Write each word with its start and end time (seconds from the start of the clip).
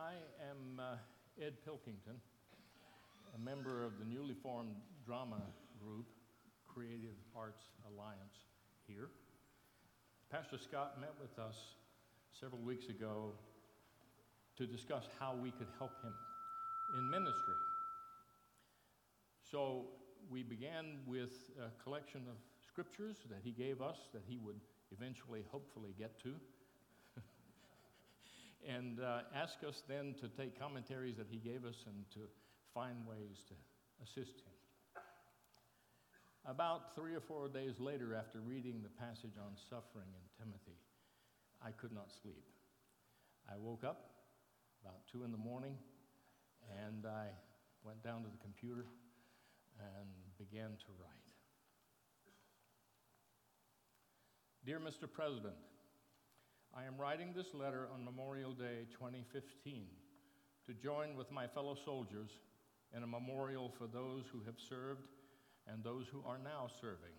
I 0.00 0.14
am 0.48 0.80
uh, 0.80 1.44
Ed 1.44 1.62
Pilkington, 1.62 2.16
a 3.36 3.38
member 3.38 3.84
of 3.84 3.98
the 3.98 4.06
newly 4.06 4.32
formed 4.32 4.76
drama 5.04 5.42
group, 5.78 6.06
Creative 6.66 7.16
Arts 7.36 7.60
Alliance, 7.86 8.48
here. 8.88 9.10
Pastor 10.32 10.56
Scott 10.56 10.98
met 11.02 11.12
with 11.20 11.38
us 11.38 11.74
several 12.32 12.62
weeks 12.62 12.88
ago 12.88 13.32
to 14.56 14.66
discuss 14.66 15.04
how 15.18 15.34
we 15.34 15.50
could 15.50 15.68
help 15.76 15.92
him 16.02 16.14
in 16.96 17.10
ministry. 17.10 17.60
So 19.50 19.84
we 20.30 20.42
began 20.42 21.00
with 21.06 21.50
a 21.60 21.82
collection 21.82 22.22
of 22.30 22.36
scriptures 22.66 23.18
that 23.28 23.40
he 23.44 23.50
gave 23.50 23.82
us 23.82 23.98
that 24.14 24.22
he 24.26 24.38
would 24.38 24.60
eventually, 24.92 25.44
hopefully, 25.50 25.94
get 25.98 26.18
to 26.22 26.36
and 28.66 29.00
uh, 29.00 29.22
ask 29.34 29.54
us 29.66 29.82
then 29.88 30.14
to 30.20 30.28
take 30.28 30.58
commentaries 30.58 31.16
that 31.16 31.26
he 31.30 31.38
gave 31.38 31.64
us 31.64 31.76
and 31.86 32.04
to 32.14 32.20
find 32.74 32.96
ways 33.06 33.40
to 33.48 33.54
assist 34.04 34.40
him. 34.40 35.02
About 36.46 36.94
three 36.94 37.14
or 37.14 37.20
four 37.20 37.48
days 37.48 37.74
later, 37.78 38.14
after 38.14 38.40
reading 38.40 38.80
the 38.82 38.88
passage 38.88 39.36
on 39.36 39.52
suffering 39.68 40.08
in 40.08 40.24
Timothy, 40.44 40.78
I 41.62 41.70
could 41.72 41.92
not 41.92 42.08
sleep. 42.22 42.44
I 43.50 43.56
woke 43.58 43.84
up 43.84 44.10
about 44.82 45.04
two 45.12 45.24
in 45.24 45.32
the 45.32 45.38
morning 45.38 45.74
and 46.84 47.04
I 47.06 47.28
went 47.84 48.02
down 48.02 48.22
to 48.22 48.28
the 48.28 48.40
computer 48.42 48.86
and 49.78 50.08
began 50.38 50.70
to 50.70 50.90
write. 50.98 51.20
Dear 54.64 54.80
Mr. 54.80 55.10
President, 55.10 55.56
I 56.72 56.84
am 56.84 56.96
writing 56.96 57.32
this 57.34 57.52
letter 57.52 57.88
on 57.92 58.04
Memorial 58.04 58.52
Day 58.52 58.86
2015 58.92 59.86
to 60.66 60.74
join 60.74 61.16
with 61.16 61.32
my 61.32 61.48
fellow 61.48 61.74
soldiers 61.74 62.30
in 62.96 63.02
a 63.02 63.08
memorial 63.08 63.72
for 63.76 63.88
those 63.88 64.24
who 64.30 64.40
have 64.46 64.54
served 64.56 65.08
and 65.66 65.82
those 65.82 66.06
who 66.06 66.22
are 66.24 66.38
now 66.38 66.68
serving 66.80 67.18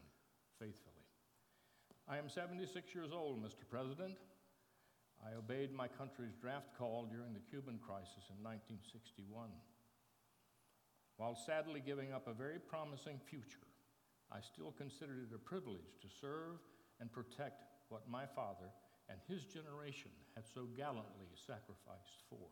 faithfully. 0.58 1.04
I 2.08 2.18
am 2.18 2.30
76 2.30 2.96
years 2.96 3.12
old, 3.12 3.44
Mr. 3.44 3.68
President. 3.70 4.16
I 5.20 5.36
obeyed 5.36 5.74
my 5.74 5.88
country's 5.88 6.36
draft 6.40 6.70
call 6.78 7.10
during 7.12 7.34
the 7.34 7.44
Cuban 7.50 7.78
crisis 7.86 8.32
in 8.32 8.42
1961. 8.42 9.50
While 11.18 11.36
sadly 11.36 11.84
giving 11.86 12.14
up 12.14 12.28
a 12.28 12.34
very 12.34 12.58
promising 12.58 13.20
future, 13.30 13.68
I 14.32 14.40
still 14.40 14.72
considered 14.72 15.28
it 15.30 15.36
a 15.36 15.40
privilege 15.40 16.00
to 16.02 16.08
serve 16.22 16.64
and 17.02 17.12
protect 17.12 17.64
what 17.90 18.10
my 18.10 18.26
father 18.26 18.72
and 19.12 19.20
his 19.28 19.44
generation 19.46 20.12
had 20.36 20.46
so 20.48 20.68
gallantly 20.78 21.28
sacrificed 21.36 22.24
for. 22.30 22.48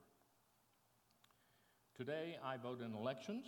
Today, 1.96 2.38
I 2.44 2.58
vote 2.58 2.82
in 2.82 2.94
elections 2.94 3.46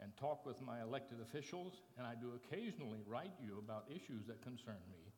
and 0.00 0.14
talk 0.16 0.44
with 0.44 0.60
my 0.60 0.82
elected 0.82 1.18
officials, 1.20 1.72
and 1.96 2.06
I 2.06 2.14
do 2.14 2.32
occasionally 2.36 3.00
write 3.06 3.32
you 3.42 3.58
about 3.58 3.86
issues 3.88 4.26
that 4.26 4.42
concern 4.42 4.80
me. 4.90 5.12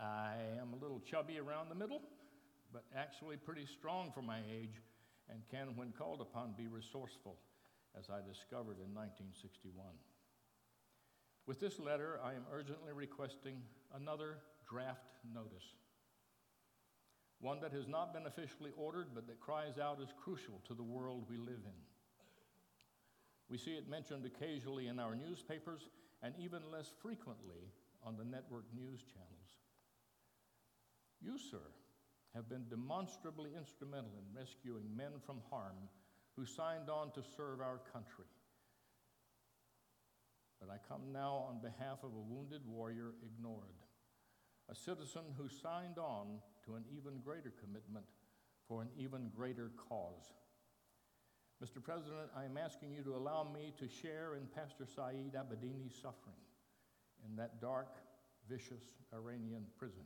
I 0.00 0.34
am 0.60 0.72
a 0.72 0.82
little 0.82 1.00
chubby 1.00 1.38
around 1.38 1.70
the 1.70 1.74
middle, 1.74 2.02
but 2.72 2.84
actually 2.96 3.36
pretty 3.36 3.66
strong 3.66 4.10
for 4.12 4.22
my 4.22 4.38
age 4.52 4.82
and 5.30 5.40
can, 5.50 5.76
when 5.76 5.92
called 5.92 6.20
upon, 6.20 6.54
be 6.56 6.66
resourceful, 6.66 7.38
as 7.96 8.10
I 8.10 8.18
discovered 8.26 8.82
in 8.82 8.92
1961. 8.94 9.86
With 11.46 11.60
this 11.60 11.78
letter, 11.78 12.20
I 12.22 12.34
am 12.34 12.44
urgently 12.52 12.92
requesting 12.92 13.62
another 13.94 14.38
draft 14.68 15.16
notice. 15.34 15.74
One 17.40 17.60
that 17.60 17.72
has 17.72 17.88
not 17.88 18.14
been 18.14 18.26
officially 18.26 18.70
ordered, 18.76 19.08
but 19.14 19.26
that 19.26 19.40
cries 19.40 19.78
out 19.78 19.98
as 20.00 20.14
crucial 20.22 20.60
to 20.68 20.74
the 20.74 20.82
world 20.82 21.26
we 21.28 21.36
live 21.36 21.64
in. 21.66 21.80
We 23.48 23.58
see 23.58 23.72
it 23.72 23.90
mentioned 23.90 24.24
occasionally 24.24 24.86
in 24.86 24.98
our 24.98 25.14
newspapers 25.14 25.88
and 26.22 26.34
even 26.38 26.70
less 26.70 26.92
frequently 27.02 27.68
on 28.06 28.16
the 28.16 28.24
network 28.24 28.64
news 28.74 29.02
channels. 29.02 29.50
You, 31.20 31.36
sir, 31.36 31.66
have 32.34 32.48
been 32.48 32.64
demonstrably 32.70 33.50
instrumental 33.58 34.12
in 34.18 34.38
rescuing 34.38 34.96
men 34.96 35.12
from 35.26 35.42
harm 35.50 35.90
who 36.36 36.46
signed 36.46 36.88
on 36.88 37.12
to 37.12 37.22
serve 37.36 37.60
our 37.60 37.80
country. 37.92 38.30
But 40.60 40.70
I 40.70 40.78
come 40.88 41.12
now 41.12 41.46
on 41.50 41.60
behalf 41.60 41.98
of 42.02 42.14
a 42.14 42.32
wounded 42.32 42.62
warrior 42.66 43.14
ignored 43.26 43.82
a 44.72 44.74
citizen 44.74 45.22
who 45.36 45.48
signed 45.48 45.98
on 45.98 46.40
to 46.64 46.76
an 46.76 46.84
even 46.96 47.20
greater 47.22 47.52
commitment 47.60 48.06
for 48.66 48.80
an 48.80 48.88
even 48.96 49.30
greater 49.36 49.70
cause. 49.88 50.32
Mr. 51.62 51.82
President, 51.82 52.30
I 52.34 52.44
am 52.46 52.56
asking 52.56 52.90
you 52.90 53.02
to 53.02 53.14
allow 53.14 53.44
me 53.44 53.74
to 53.78 53.86
share 53.86 54.34
in 54.34 54.46
Pastor 54.46 54.86
Saeed 54.86 55.34
Abedini's 55.34 55.94
suffering 55.94 56.40
in 57.28 57.36
that 57.36 57.60
dark, 57.60 57.98
vicious 58.48 58.82
Iranian 59.14 59.66
prison, 59.78 60.04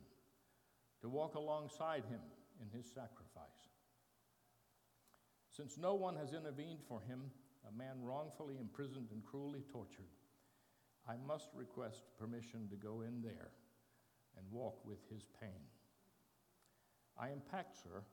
to 1.01 1.07
walk 1.07 1.35
alongside 1.35 2.03
him 2.09 2.19
in 2.61 2.77
his 2.77 2.85
sacrifice. 2.85 3.71
Since 5.49 5.77
no 5.77 5.95
one 5.95 6.17
has 6.17 6.33
intervened 6.33 6.83
for 6.89 6.99
him, 7.07 7.31
a 7.67 7.71
man 7.71 8.03
wrongfully 8.03 8.57
imprisoned 8.59 9.07
and 9.13 9.23
cruelly 9.23 9.63
tortured, 9.71 10.11
I 11.07 11.15
must 11.25 11.47
request 11.55 12.03
permission 12.19 12.67
to 12.69 12.75
go 12.75 13.01
in 13.01 13.21
there 13.21 13.51
and 14.37 14.45
walk 14.51 14.85
with 14.85 14.99
his 15.11 15.25
pain. 15.41 15.61
I 17.19 17.29
am 17.29 17.41
packed, 17.51 17.77
sir, 17.81 18.03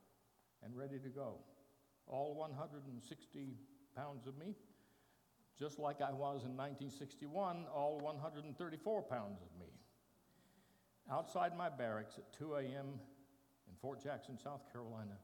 and 0.63 0.77
ready 0.77 0.99
to 0.99 1.09
go. 1.09 1.37
All 2.07 2.35
160 2.35 3.57
pounds 3.97 4.27
of 4.27 4.37
me, 4.39 4.55
just 5.59 5.79
like 5.79 6.01
I 6.01 6.13
was 6.13 6.45
in 6.45 6.57
1961, 6.57 7.65
all 7.75 8.01
134 8.01 9.03
pounds 9.03 9.41
of 9.41 9.61
me. 9.61 9.73
Outside 11.11 11.57
my 11.57 11.69
barracks 11.69 12.19
at 12.19 12.33
2 12.39 12.55
a.m. 12.55 12.99
in 13.69 13.75
Fort 13.81 14.03
Jackson, 14.03 14.39
South 14.39 14.73
Carolina, 14.73 15.19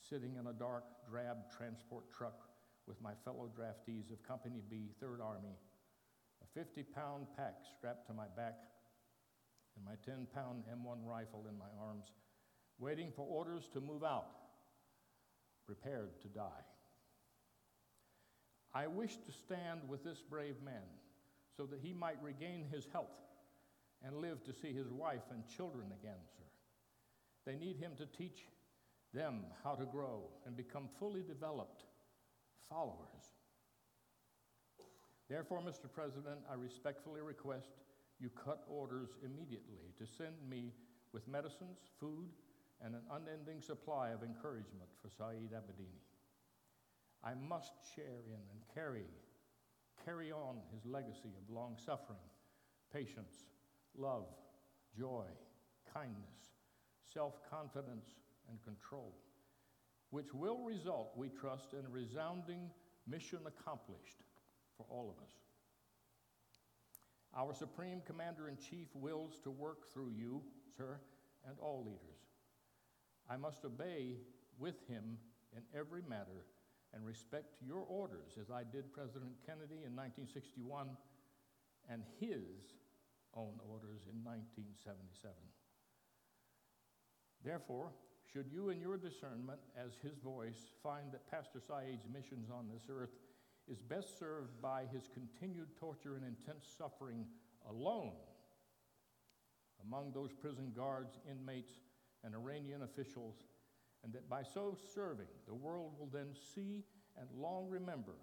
sitting 0.00 0.36
in 0.36 0.46
a 0.46 0.52
dark, 0.52 0.84
drab 1.08 1.36
transport 1.56 2.04
truck 2.10 2.48
with 2.86 3.00
my 3.02 3.12
fellow 3.24 3.50
draftees 3.56 4.10
of 4.10 4.22
Company 4.26 4.62
B, 4.70 4.88
3rd 5.02 5.22
Army, 5.22 5.56
a 6.42 6.58
50 6.58 6.82
pound 6.82 7.26
pack 7.36 7.56
strapped 7.76 8.06
to 8.06 8.14
my 8.14 8.26
back 8.36 8.54
and 9.80 9.86
my 9.86 9.96
10 10.04 10.26
pound 10.34 10.64
M1 10.70 10.98
rifle 11.04 11.46
in 11.48 11.58
my 11.58 11.66
arms, 11.80 12.12
waiting 12.78 13.12
for 13.14 13.26
orders 13.26 13.68
to 13.72 13.80
move 13.80 14.04
out, 14.04 14.28
prepared 15.66 16.20
to 16.22 16.28
die. 16.28 16.64
I 18.74 18.86
wish 18.86 19.16
to 19.16 19.32
stand 19.32 19.80
with 19.88 20.04
this 20.04 20.20
brave 20.20 20.56
man 20.64 20.86
so 21.56 21.66
that 21.66 21.80
he 21.82 21.92
might 21.92 22.22
regain 22.22 22.66
his 22.70 22.86
health 22.92 23.08
and 24.04 24.16
live 24.16 24.44
to 24.44 24.52
see 24.52 24.72
his 24.72 24.92
wife 24.92 25.24
and 25.30 25.46
children 25.48 25.86
again, 26.00 26.20
sir. 26.36 26.44
They 27.46 27.56
need 27.56 27.76
him 27.76 27.92
to 27.98 28.06
teach 28.06 28.46
them 29.12 29.40
how 29.64 29.74
to 29.74 29.84
grow 29.84 30.22
and 30.46 30.56
become 30.56 30.88
fully 30.98 31.22
developed 31.22 31.84
followers. 32.68 33.34
Therefore, 35.28 35.60
Mr. 35.60 35.90
President, 35.92 36.40
I 36.50 36.54
respectfully 36.54 37.20
request 37.20 37.70
you 38.20 38.30
cut 38.30 38.64
orders 38.68 39.08
immediately 39.24 39.94
to 39.98 40.06
send 40.06 40.34
me 40.48 40.72
with 41.12 41.26
medicines, 41.26 41.78
food, 41.98 42.28
and 42.84 42.94
an 42.94 43.02
unending 43.12 43.60
supply 43.60 44.10
of 44.10 44.22
encouragement 44.22 44.88
for 45.00 45.08
Saeed 45.08 45.52
Abedini. 45.52 46.04
I 47.24 47.34
must 47.34 47.72
share 47.94 48.24
in 48.28 48.40
and 48.52 48.60
carry, 48.74 49.06
carry 50.04 50.32
on 50.32 50.56
his 50.72 50.84
legacy 50.86 51.32
of 51.36 51.54
long 51.54 51.76
suffering, 51.76 52.18
patience, 52.92 53.44
love, 53.96 54.26
joy, 54.96 55.24
kindness, 55.92 56.54
self 57.04 57.34
confidence, 57.50 58.06
and 58.48 58.62
control, 58.62 59.14
which 60.10 60.32
will 60.32 60.62
result, 60.64 61.12
we 61.16 61.28
trust, 61.28 61.74
in 61.74 61.84
a 61.84 61.88
resounding 61.88 62.70
mission 63.06 63.40
accomplished 63.46 64.24
for 64.76 64.86
all 64.88 65.14
of 65.16 65.22
us. 65.22 65.49
Our 67.36 67.54
Supreme 67.54 68.02
Commander 68.06 68.48
in 68.48 68.56
Chief 68.56 68.88
wills 68.94 69.38
to 69.44 69.50
work 69.50 69.92
through 69.92 70.10
you, 70.10 70.42
sir, 70.76 71.00
and 71.46 71.56
all 71.60 71.84
leaders. 71.84 72.20
I 73.28 73.36
must 73.36 73.64
obey 73.64 74.16
with 74.58 74.74
him 74.88 75.18
in 75.56 75.62
every 75.78 76.02
matter 76.08 76.46
and 76.92 77.06
respect 77.06 77.54
your 77.64 77.84
orders 77.88 78.36
as 78.40 78.50
I 78.50 78.64
did 78.64 78.92
President 78.92 79.32
Kennedy 79.46 79.86
in 79.86 79.94
1961 79.94 80.88
and 81.88 82.02
his 82.18 82.74
own 83.34 83.54
orders 83.70 84.10
in 84.10 84.18
1977. 84.26 85.34
Therefore, 87.44 87.92
should 88.32 88.50
you 88.52 88.70
in 88.70 88.80
your 88.80 88.96
discernment 88.96 89.60
as 89.78 89.92
his 90.02 90.18
voice 90.18 90.74
find 90.82 91.12
that 91.12 91.30
Pastor 91.30 91.60
Saeed's 91.60 92.06
missions 92.12 92.50
on 92.50 92.66
this 92.68 92.90
earth 92.90 93.14
is 93.70 93.80
best 93.80 94.18
served 94.18 94.60
by 94.60 94.84
his 94.92 95.08
continued 95.14 95.68
torture 95.78 96.16
and 96.16 96.24
intense 96.24 96.66
suffering 96.76 97.24
alone. 97.68 98.12
Among 99.86 100.12
those 100.12 100.32
prison 100.32 100.72
guards, 100.74 101.18
inmates, 101.30 101.72
and 102.24 102.34
Iranian 102.34 102.82
officials 102.82 103.36
and 104.02 104.12
that 104.12 104.28
by 104.28 104.42
so 104.42 104.76
serving, 104.94 105.28
the 105.46 105.54
world 105.54 105.92
will 105.98 106.08
then 106.12 106.28
see 106.54 106.84
and 107.18 107.28
long 107.36 107.68
remember 107.68 108.14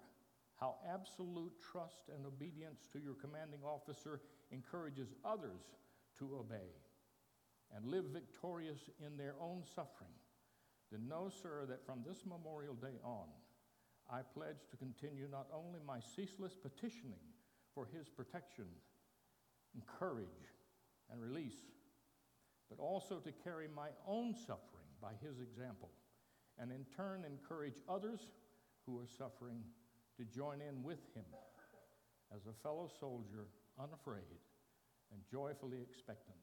how 0.56 0.74
absolute 0.92 1.52
trust 1.72 2.10
and 2.14 2.26
obedience 2.26 2.88
to 2.92 2.98
your 2.98 3.14
commanding 3.14 3.60
officer 3.64 4.20
encourages 4.50 5.14
others 5.24 5.62
to 6.18 6.36
obey 6.36 6.74
and 7.74 7.84
live 7.84 8.06
victorious 8.12 8.90
in 9.04 9.16
their 9.16 9.34
own 9.40 9.62
suffering, 9.62 10.10
then 10.90 11.06
know, 11.08 11.30
sir, 11.42 11.64
that 11.68 11.84
from 11.84 12.02
this 12.06 12.24
Memorial 12.26 12.74
Day 12.74 12.98
on, 13.04 13.26
I 14.10 14.20
pledge 14.34 14.68
to 14.70 14.76
continue 14.76 15.28
not 15.30 15.46
only 15.52 15.80
my 15.86 16.00
ceaseless 16.00 16.56
petitioning 16.56 17.20
for 17.74 17.86
his 17.86 18.08
protection, 18.08 18.64
and 19.74 19.82
courage, 19.86 20.48
and 21.10 21.20
release, 21.20 21.60
but 22.68 22.82
also 22.82 23.18
to 23.18 23.32
carry 23.44 23.68
my 23.68 23.88
own 24.06 24.34
suffering 24.34 24.88
by 25.00 25.12
his 25.22 25.40
example, 25.40 25.90
and 26.58 26.72
in 26.72 26.84
turn 26.96 27.24
encourage 27.24 27.82
others 27.88 28.28
who 28.86 28.98
are 28.98 29.06
suffering 29.06 29.62
to 30.16 30.24
join 30.24 30.60
in 30.60 30.82
with 30.82 30.98
him 31.14 31.24
as 32.34 32.46
a 32.46 32.62
fellow 32.62 32.90
soldier, 32.98 33.46
unafraid 33.78 34.42
and 35.12 35.20
joyfully 35.30 35.78
expectant. 35.80 36.36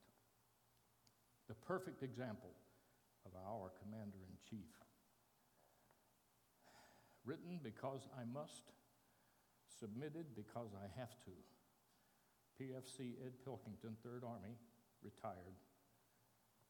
The 1.47 1.55
perfect 1.55 2.01
example 2.01 2.53
of 3.25 3.31
our 3.35 3.71
commander 3.81 4.17
in 4.29 4.35
chief. 4.49 4.84
Written 7.25 7.59
because 7.63 8.07
I 8.17 8.23
must, 8.31 8.71
submitted 9.79 10.35
because 10.35 10.69
I 10.77 10.87
have 10.99 11.15
to. 11.25 11.33
PFC 12.61 13.17
Ed 13.25 13.33
Pilkington, 13.43 13.97
3rd 14.05 14.23
Army, 14.23 14.55
retired. 15.03 15.57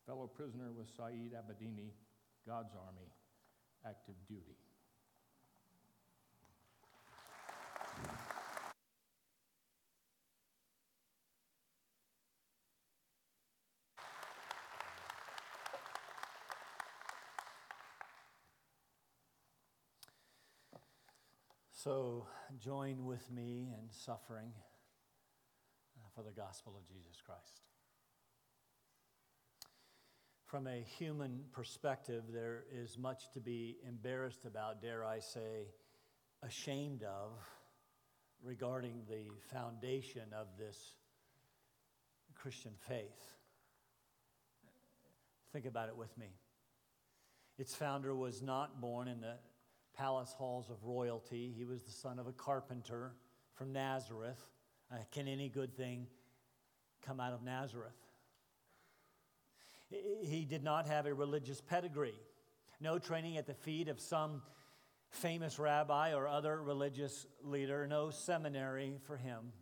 Fellow 0.06 0.28
prisoner 0.28 0.72
was 0.72 0.88
Saeed 0.96 1.34
Abedini, 1.34 1.92
God's 2.48 2.74
Army, 2.74 3.10
active 3.86 4.16
duty. 4.28 4.58
So 21.86 22.26
join 22.58 23.06
with 23.06 23.30
me 23.30 23.70
in 23.72 23.92
suffering 23.92 24.52
uh, 25.96 26.08
for 26.16 26.24
the 26.24 26.32
gospel 26.32 26.74
of 26.76 26.88
Jesus 26.88 27.22
Christ. 27.24 27.62
From 30.46 30.66
a 30.66 30.82
human 30.82 31.42
perspective, 31.52 32.24
there 32.34 32.64
is 32.74 32.98
much 32.98 33.30
to 33.34 33.40
be 33.40 33.78
embarrassed 33.88 34.46
about, 34.46 34.82
dare 34.82 35.06
I 35.06 35.20
say, 35.20 35.68
ashamed 36.42 37.04
of, 37.04 37.34
regarding 38.42 39.04
the 39.08 39.30
foundation 39.54 40.34
of 40.36 40.48
this 40.58 40.96
Christian 42.34 42.74
faith. 42.90 43.36
Think 45.54 45.68
about 45.68 45.90
it 45.90 45.96
with 45.96 46.18
me. 46.18 46.32
Its 47.60 47.76
founder 47.76 48.16
was 48.16 48.42
not 48.42 48.82
born 48.82 49.08
in 49.08 49.22
the 49.22 49.36
palace 49.96 50.34
halls 50.38 50.70
of 50.70 50.84
royalty. 50.84 51.54
He 51.56 51.66
was 51.66 51.82
the 51.84 51.92
son 51.92 52.20
of 52.20 52.28
a 52.28 52.32
carpenter 52.32 53.14
from 53.54 53.74
Nazareth. 53.74 54.42
Uh, 54.92 54.98
can 55.12 55.28
any 55.28 55.50
good 55.50 55.76
thing 55.76 56.08
come 57.06 57.20
out 57.20 57.34
of 57.34 57.44
Nazareth? 57.44 57.94
He 59.90 60.46
did 60.46 60.64
not 60.64 60.88
have 60.88 61.06
a 61.06 61.14
religious 61.14 61.62
pedigree, 61.62 62.20
no 62.82 62.98
training 62.98 63.38
at 63.38 63.46
the 63.46 63.54
feet 63.54 63.88
of 63.88 64.00
some 64.00 64.42
famous 65.10 65.60
rabbi 65.60 66.14
or 66.14 66.28
other 66.28 66.62
religious 66.62 67.26
leader, 67.44 67.88
no 67.88 68.10
seminary 68.10 68.98
for 69.06 69.16
him. 69.16 69.54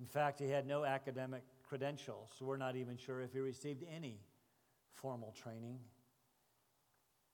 In 0.00 0.06
fact, 0.06 0.40
he 0.40 0.48
had 0.48 0.66
no 0.66 0.84
academic 0.84 1.42
credentials. 1.68 2.30
So 2.38 2.46
we're 2.46 2.56
not 2.56 2.76
even 2.76 2.96
sure 2.96 3.20
if 3.20 3.32
he 3.32 3.40
received 3.40 3.84
any 3.94 4.20
formal 4.94 5.34
training. 5.42 5.78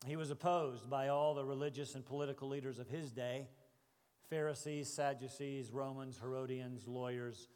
He 0.04 0.16
was 0.16 0.30
opposed 0.30 0.90
by 0.90 1.08
all 1.08 1.34
the 1.34 1.44
religious 1.44 1.94
and 1.94 2.04
political 2.04 2.48
leaders 2.48 2.78
of 2.78 2.88
his 2.88 3.10
day 3.10 3.48
Pharisees, 4.30 4.88
Sadducees, 4.88 5.70
Romans, 5.70 6.18
Herodians, 6.18 6.86
lawyers, 6.86 7.48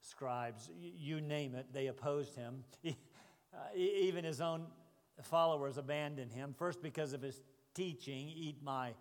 scribes, 0.00 0.70
you 0.78 1.20
name 1.20 1.54
it, 1.54 1.66
they 1.72 1.88
opposed 1.88 2.36
him. 2.36 2.64
even 3.76 4.24
his 4.24 4.40
own 4.40 4.66
followers 5.22 5.78
abandoned 5.78 6.32
him, 6.32 6.54
first 6.56 6.82
because 6.82 7.12
of 7.12 7.22
his 7.22 7.40
teaching, 7.74 8.28
eat 8.34 8.62
my 8.62 8.92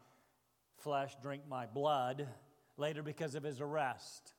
flesh, 0.77 1.15
drink 1.21 1.44
my 1.47 1.65
blood, 1.65 2.27
later 2.77 3.04
because 3.04 3.36
of 3.36 3.44
his 3.44 3.62
arrest. 3.62 4.33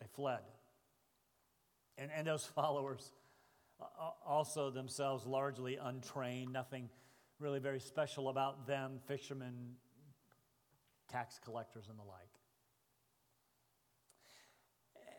They 0.00 0.06
fled. 0.14 0.42
And, 1.98 2.10
and 2.14 2.26
those 2.26 2.44
followers 2.54 3.12
also 4.26 4.70
themselves 4.70 5.26
largely 5.26 5.76
untrained, 5.76 6.52
nothing 6.52 6.88
really 7.38 7.58
very 7.58 7.80
special 7.80 8.28
about 8.28 8.66
them, 8.66 9.00
fishermen, 9.06 9.74
tax 11.08 11.38
collectors, 11.44 11.88
and 11.88 11.98
the 11.98 12.02
like. 12.02 12.28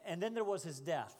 And 0.05 0.21
then 0.21 0.33
there 0.33 0.43
was 0.43 0.63
his 0.63 0.79
death. 0.79 1.15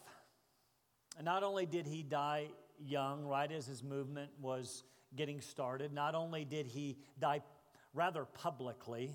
And 1.16 1.24
not 1.24 1.42
only 1.42 1.66
did 1.66 1.86
he 1.86 2.02
die 2.02 2.48
young, 2.78 3.24
right 3.24 3.50
as 3.50 3.66
his 3.66 3.82
movement 3.82 4.30
was 4.40 4.84
getting 5.14 5.40
started, 5.40 5.92
not 5.92 6.14
only 6.14 6.44
did 6.44 6.66
he 6.66 6.98
die 7.18 7.40
rather 7.94 8.24
publicly, 8.24 9.10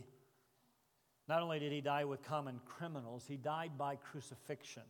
not 1.28 1.42
only 1.42 1.60
did 1.60 1.72
he 1.72 1.82
die 1.82 2.06
with 2.06 2.24
common 2.24 2.60
criminals, 2.66 3.26
he 3.28 3.38
died 3.38 3.78
by 3.78 3.96
crucifixion. 3.96 4.84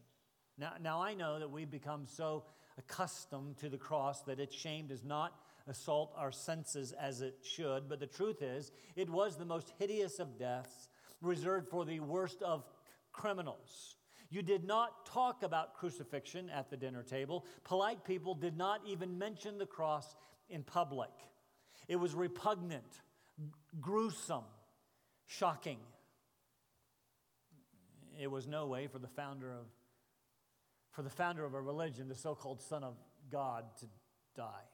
Now, 0.58 0.74
now 0.82 1.02
I 1.02 1.14
know 1.14 1.40
that 1.40 1.52
we've 1.52 1.70
become 1.70 2.06
so 2.08 2.44
accustomed 2.78 3.58
to 3.58 3.70
the 3.70 3.78
cross 3.78 4.22
that 4.24 4.40
its 4.40 4.56
shame 4.56 4.88
does 4.88 5.04
not 5.04 5.34
assault 5.68 6.14
our 6.18 6.32
senses 6.32 6.94
as 6.94 7.22
it 7.22 7.36
should. 7.44 7.88
But 7.88 8.00
the 8.00 8.08
truth 8.08 8.42
is, 8.42 8.72
it 8.96 9.10
was 9.10 9.38
the 9.38 9.46
most 9.46 9.72
hideous 9.80 10.20
of 10.20 10.38
deaths, 10.38 10.90
reserved 11.22 11.70
for 11.70 11.86
the 11.86 12.00
worst 12.00 12.42
of 12.42 12.66
criminals. 13.12 13.98
You 14.30 14.42
did 14.42 14.64
not 14.64 15.06
talk 15.06 15.44
about 15.44 15.76
crucifixion 15.76 16.50
at 16.50 16.70
the 16.70 16.78
dinner 16.78 17.04
table. 17.04 17.46
Polite 17.64 18.06
people 18.06 18.34
did 18.34 18.58
not 18.58 18.82
even 18.88 19.18
mention 19.18 19.58
the 19.58 19.66
cross 19.66 20.16
in 20.50 20.64
public. 20.64 21.10
It 21.88 21.98
was 21.98 22.16
repugnant, 22.16 23.02
gruesome, 23.82 24.46
shocking. 25.28 25.80
It 28.20 28.32
was 28.32 28.48
no 28.48 28.68
way 28.68 28.88
for 28.88 29.00
the 29.00 29.08
founder 29.08 29.52
of 29.52 29.66
for 30.92 31.02
the 31.02 31.10
founder 31.10 31.46
of 31.46 31.54
a 31.54 31.62
religion, 31.62 32.08
the 32.08 32.16
so 32.16 32.36
called 32.36 32.62
Son 32.62 32.84
of 32.84 32.96
God, 33.32 33.66
to 33.80 33.86
die. 34.36 34.68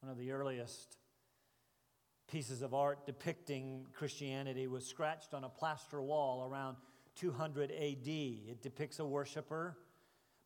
One 0.00 0.10
of 0.10 0.18
the 0.18 0.32
earliest 0.32 0.96
pieces 2.30 2.62
of 2.62 2.74
art 2.74 3.06
depicting 3.06 3.86
Christianity 3.92 4.66
was 4.66 4.86
scratched 4.86 5.34
on 5.34 5.44
a 5.44 5.48
plaster 5.48 6.00
wall 6.00 6.48
around 6.48 6.76
200 7.16 7.70
AD. 7.70 8.08
It 8.08 8.62
depicts 8.62 8.98
a 8.98 9.04
worshiper 9.04 9.76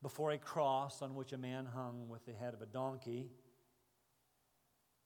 before 0.03 0.33
a 0.33 0.39
cross 0.39 1.03
on 1.03 1.15
which 1.15 1.33
a 1.33 1.39
man 1.39 1.67
hung 1.67 2.09
with 2.09 2.25
the 2.27 2.33
head 2.33 2.55
of 2.55 2.63
a 2.63 2.67
donkey. 2.67 3.31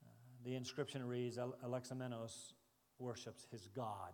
Uh, 0.03 0.09
the 0.43 0.55
inscription 0.55 1.05
reads 1.05 1.37
Alexamenos 1.37 2.53
worships 2.97 3.45
his 3.51 3.67
God. 3.75 4.13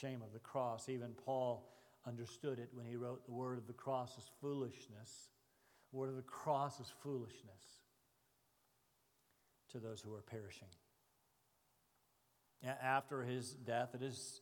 Shame 0.00 0.22
of 0.22 0.32
the 0.32 0.38
cross. 0.38 0.88
Even 0.88 1.12
Paul 1.24 1.68
understood 2.06 2.58
it 2.58 2.68
when 2.72 2.86
he 2.86 2.96
wrote, 2.96 3.24
The 3.26 3.32
word 3.32 3.58
of 3.58 3.66
the 3.66 3.72
cross 3.72 4.16
is 4.18 4.24
foolishness. 4.40 5.30
The 5.90 5.96
word 5.96 6.10
of 6.10 6.16
the 6.16 6.22
cross 6.22 6.80
is 6.80 6.92
foolishness 7.02 7.62
to 9.72 9.78
those 9.78 10.00
who 10.00 10.14
are 10.14 10.22
perishing. 10.22 10.68
After 12.82 13.22
his 13.22 13.50
death, 13.52 13.94
it 13.94 14.02
is 14.02 14.40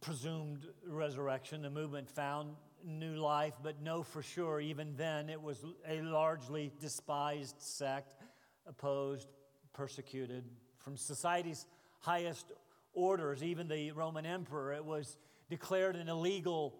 presumed 0.00 0.66
resurrection, 0.86 1.62
the 1.62 1.70
movement 1.70 2.10
found 2.10 2.56
new 2.84 3.16
life, 3.16 3.54
but 3.62 3.80
know 3.82 4.02
for 4.02 4.22
sure, 4.22 4.60
even 4.60 4.96
then, 4.96 5.28
it 5.28 5.40
was 5.40 5.64
a 5.86 6.00
largely 6.00 6.72
despised 6.80 7.56
sect, 7.58 8.14
opposed, 8.66 9.28
persecuted. 9.72 10.44
From 10.78 10.96
society's 10.96 11.66
highest 12.00 12.46
orders, 12.98 13.42
even 13.42 13.68
the 13.68 13.92
Roman 13.92 14.26
emperor. 14.26 14.72
It 14.72 14.84
was 14.84 15.16
declared 15.48 15.94
an 15.96 16.08
illegal 16.08 16.74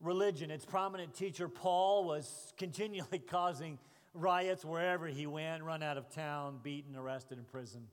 religion. 0.00 0.50
Its 0.50 0.64
prominent 0.64 1.14
teacher, 1.14 1.48
Paul, 1.48 2.04
was 2.04 2.52
continually 2.58 3.18
causing 3.30 3.78
riots 4.14 4.64
wherever 4.64 5.06
he 5.06 5.26
went, 5.26 5.62
run 5.62 5.82
out 5.82 5.96
of 5.96 6.10
town, 6.10 6.60
beaten, 6.62 6.94
arrested, 6.94 7.38
in 7.38 7.44
prison, 7.44 7.86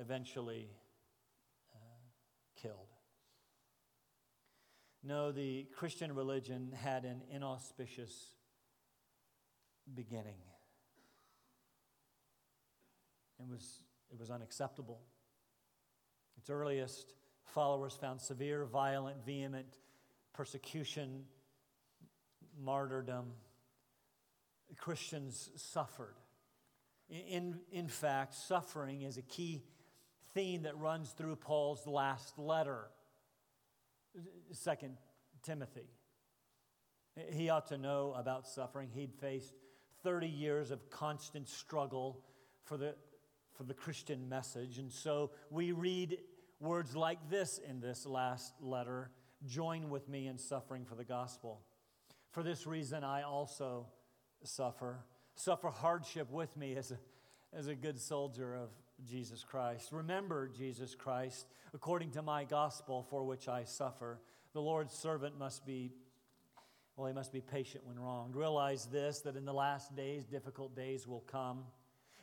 eventually 0.00 0.68
uh, 1.74 1.78
killed. 2.60 2.88
No, 5.04 5.30
the 5.30 5.66
Christian 5.76 6.14
religion 6.14 6.72
had 6.74 7.04
an 7.04 7.22
inauspicious 7.30 8.34
beginning. 9.94 10.40
It 13.38 13.46
was, 13.48 13.82
it 14.10 14.18
was 14.18 14.30
unacceptable. 14.30 15.00
Its 16.44 16.50
earliest 16.50 17.14
followers 17.46 17.94
found 17.94 18.20
severe, 18.20 18.66
violent, 18.66 19.24
vehement 19.24 19.78
persecution, 20.34 21.24
martyrdom. 22.62 23.32
Christians 24.76 25.48
suffered. 25.56 26.16
In, 27.08 27.60
in 27.72 27.88
fact, 27.88 28.34
suffering 28.34 29.00
is 29.00 29.16
a 29.16 29.22
key 29.22 29.62
theme 30.34 30.64
that 30.64 30.76
runs 30.76 31.12
through 31.12 31.36
Paul's 31.36 31.86
last 31.86 32.38
letter, 32.38 32.90
Second 34.52 34.98
Timothy. 35.42 35.88
He 37.32 37.48
ought 37.48 37.68
to 37.68 37.78
know 37.78 38.12
about 38.18 38.46
suffering. 38.46 38.90
He'd 38.92 39.14
faced 39.14 39.54
30 40.02 40.26
years 40.26 40.70
of 40.70 40.90
constant 40.90 41.48
struggle 41.48 42.20
for 42.64 42.76
the, 42.76 42.96
for 43.54 43.62
the 43.62 43.72
Christian 43.72 44.28
message. 44.28 44.76
And 44.76 44.92
so 44.92 45.30
we 45.48 45.72
read 45.72 46.18
words 46.60 46.94
like 46.96 47.30
this 47.30 47.58
in 47.58 47.80
this 47.80 48.06
last 48.06 48.54
letter 48.60 49.10
Join 49.46 49.90
with 49.90 50.08
me 50.08 50.26
in 50.26 50.38
suffering 50.38 50.84
for 50.84 50.94
the 50.94 51.04
gospel. 51.04 51.60
For 52.30 52.42
this 52.42 52.66
reason, 52.66 53.04
I 53.04 53.22
also 53.22 53.86
suffer. 54.42 55.00
Suffer 55.34 55.68
hardship 55.68 56.30
with 56.30 56.56
me 56.56 56.76
as 56.76 56.92
a, 56.92 56.98
as 57.52 57.66
a 57.66 57.74
good 57.74 58.00
soldier 58.00 58.54
of 58.54 58.70
Jesus 59.06 59.44
Christ. 59.44 59.92
Remember 59.92 60.48
Jesus 60.48 60.94
Christ 60.94 61.46
according 61.74 62.12
to 62.12 62.22
my 62.22 62.44
gospel 62.44 63.06
for 63.10 63.24
which 63.24 63.48
I 63.48 63.64
suffer. 63.64 64.18
The 64.54 64.62
Lord's 64.62 64.94
servant 64.94 65.38
must 65.38 65.66
be, 65.66 65.92
well, 66.96 67.08
he 67.08 67.12
must 67.12 67.32
be 67.32 67.42
patient 67.42 67.84
when 67.84 67.98
wronged. 67.98 68.36
Realize 68.36 68.86
this 68.86 69.20
that 69.20 69.36
in 69.36 69.44
the 69.44 69.52
last 69.52 69.94
days, 69.94 70.24
difficult 70.24 70.74
days 70.74 71.06
will 71.06 71.24
come. 71.26 71.64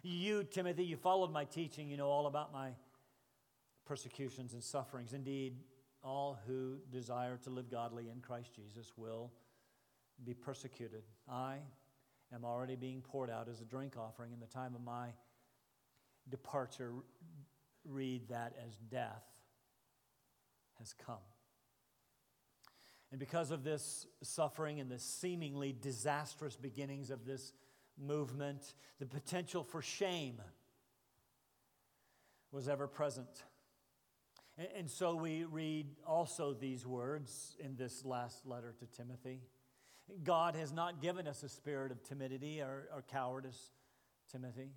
You, 0.02 0.44
Timothy, 0.44 0.86
you 0.86 0.98
followed 0.98 1.32
my 1.32 1.44
teaching. 1.44 1.88
You 1.88 1.98
know 1.98 2.08
all 2.08 2.26
about 2.26 2.52
my 2.52 2.70
persecutions 3.92 4.54
and 4.54 4.64
sufferings. 4.64 5.12
Indeed, 5.12 5.58
all 6.02 6.40
who 6.48 6.78
desire 6.94 7.38
to 7.44 7.50
live 7.50 7.70
godly 7.70 8.08
in 8.08 8.22
Christ 8.22 8.56
Jesus 8.56 8.94
will 8.96 9.34
be 10.24 10.34
persecuted. 10.34 11.04
I 11.30 11.58
am 12.34 12.46
already 12.46 12.78
being 12.78 13.02
poured 13.02 13.30
out 13.30 13.50
as 13.50 13.60
a 13.60 13.66
drink 13.66 13.96
offering 13.98 14.32
in 14.32 14.40
the 14.40 14.46
time 14.46 14.76
of 14.76 14.82
my 14.82 15.10
departure. 16.30 16.94
Read 17.84 18.30
that 18.30 18.54
as 18.66 18.78
death 18.90 19.26
has 20.80 20.94
come. 20.94 21.16
And 23.12 23.20
because 23.20 23.52
of 23.52 23.66
this 23.66 24.08
suffering 24.24 24.80
and 24.80 24.90
the 24.90 25.00
seemingly 25.00 25.76
disastrous 25.78 26.56
beginnings 26.56 27.12
of 27.12 27.26
this 27.26 27.52
movement, 28.02 28.74
the 29.00 29.06
potential 29.06 29.66
for 29.66 29.82
shame 29.82 30.42
was 32.54 32.70
ever 32.70 32.88
present. 32.88 33.44
And 34.78 34.90
so 34.90 35.16
we 35.16 35.46
read 35.46 35.88
also 36.06 36.54
these 36.54 36.86
words 36.86 37.56
in 37.60 37.76
this 37.76 38.06
last 38.06 38.46
letter 38.46 38.76
to 38.80 38.86
Timothy 38.86 39.42
God 40.24 40.56
has 40.56 40.74
not 40.74 41.02
given 41.02 41.28
us 41.28 41.44
a 41.44 41.50
spirit 41.50 41.92
of 41.92 42.04
timidity 42.04 42.62
or, 42.62 42.90
or 42.94 43.04
cowardice, 43.10 43.72
Timothy. 44.32 44.72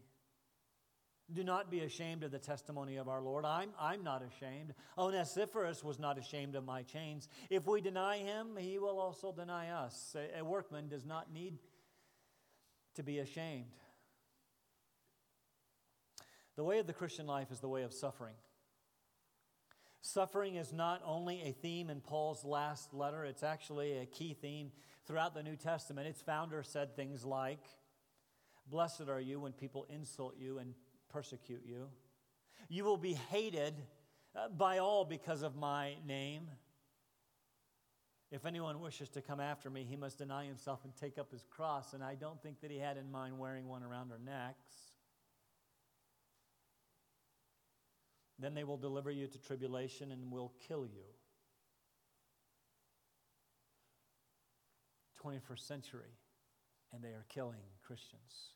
Do 1.32 1.42
not 1.42 1.70
be 1.70 1.80
ashamed 1.80 2.22
of 2.22 2.30
the 2.30 2.38
testimony 2.38 2.96
of 2.96 3.08
our 3.08 3.22
Lord. 3.22 3.44
I'm, 3.44 3.70
I'm 3.80 4.04
not 4.04 4.22
ashamed. 4.22 4.74
Onesiphorus 4.98 5.82
was 5.82 5.98
not 5.98 6.18
ashamed 6.18 6.54
of 6.54 6.64
my 6.64 6.82
chains. 6.82 7.28
If 7.48 7.66
we 7.66 7.80
deny 7.80 8.18
him, 8.18 8.56
he 8.58 8.78
will 8.78 9.00
also 9.00 9.32
deny 9.32 9.70
us. 9.70 10.14
A, 10.14 10.40
a 10.40 10.44
workman 10.44 10.88
does 10.88 11.06
not 11.06 11.32
need 11.32 11.58
to 12.96 13.02
be 13.02 13.20
ashamed. 13.20 13.72
The 16.56 16.64
way 16.64 16.78
of 16.78 16.86
the 16.86 16.92
Christian 16.92 17.26
life 17.26 17.50
is 17.50 17.60
the 17.60 17.68
way 17.68 17.82
of 17.82 17.92
suffering. 17.92 18.34
Suffering 20.06 20.56
is 20.56 20.70
not 20.70 21.00
only 21.06 21.40
a 21.40 21.52
theme 21.52 21.88
in 21.88 22.02
Paul's 22.02 22.44
last 22.44 22.92
letter, 22.92 23.24
it's 23.24 23.42
actually 23.42 23.96
a 23.96 24.04
key 24.04 24.34
theme 24.34 24.70
throughout 25.06 25.32
the 25.32 25.42
New 25.42 25.56
Testament. 25.56 26.06
Its 26.06 26.20
founder 26.20 26.62
said 26.62 26.94
things 26.94 27.24
like, 27.24 27.64
Blessed 28.66 29.08
are 29.08 29.18
you 29.18 29.40
when 29.40 29.52
people 29.52 29.86
insult 29.88 30.34
you 30.38 30.58
and 30.58 30.74
persecute 31.08 31.62
you. 31.64 31.88
You 32.68 32.84
will 32.84 32.98
be 32.98 33.14
hated 33.14 33.76
uh, 34.36 34.50
by 34.50 34.76
all 34.76 35.06
because 35.06 35.40
of 35.40 35.56
my 35.56 35.94
name. 36.06 36.50
If 38.30 38.44
anyone 38.44 38.80
wishes 38.80 39.08
to 39.10 39.22
come 39.22 39.40
after 39.40 39.70
me, 39.70 39.86
he 39.88 39.96
must 39.96 40.18
deny 40.18 40.44
himself 40.44 40.80
and 40.84 40.94
take 40.94 41.16
up 41.16 41.32
his 41.32 41.46
cross. 41.48 41.94
And 41.94 42.04
I 42.04 42.14
don't 42.14 42.42
think 42.42 42.60
that 42.60 42.70
he 42.70 42.78
had 42.78 42.98
in 42.98 43.10
mind 43.10 43.38
wearing 43.38 43.66
one 43.66 43.82
around 43.82 44.12
our 44.12 44.18
necks. 44.18 44.74
Then 48.38 48.54
they 48.54 48.64
will 48.64 48.76
deliver 48.76 49.10
you 49.10 49.26
to 49.28 49.38
tribulation 49.38 50.10
and 50.10 50.30
will 50.30 50.52
kill 50.66 50.86
you. 50.86 51.04
21st 55.24 55.66
century, 55.66 56.18
and 56.92 57.02
they 57.02 57.08
are 57.08 57.24
killing 57.28 57.62
Christians. 57.86 58.50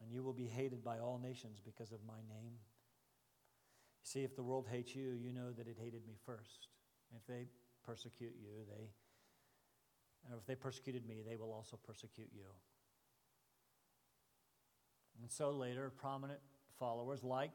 And 0.00 0.10
you 0.10 0.22
will 0.22 0.32
be 0.32 0.46
hated 0.46 0.84
by 0.84 0.98
all 0.98 1.18
nations 1.22 1.60
because 1.64 1.92
of 1.92 1.98
my 2.06 2.18
name. 2.28 2.54
See, 4.02 4.22
if 4.22 4.36
the 4.36 4.42
world 4.42 4.66
hates 4.70 4.94
you, 4.94 5.12
you 5.12 5.32
know 5.32 5.52
that 5.52 5.66
it 5.66 5.76
hated 5.78 6.06
me 6.06 6.14
first. 6.24 6.68
If 7.16 7.26
they 7.26 7.46
persecute 7.86 8.34
you, 8.40 8.64
they, 8.68 8.90
or 10.30 10.38
if 10.38 10.46
they 10.46 10.54
persecuted 10.54 11.06
me, 11.06 11.22
they 11.26 11.36
will 11.36 11.52
also 11.52 11.78
persecute 11.86 12.30
you. 12.34 12.46
And 15.20 15.30
so 15.30 15.50
later, 15.50 15.90
prominent 15.96 16.40
followers, 16.78 17.22
like 17.22 17.50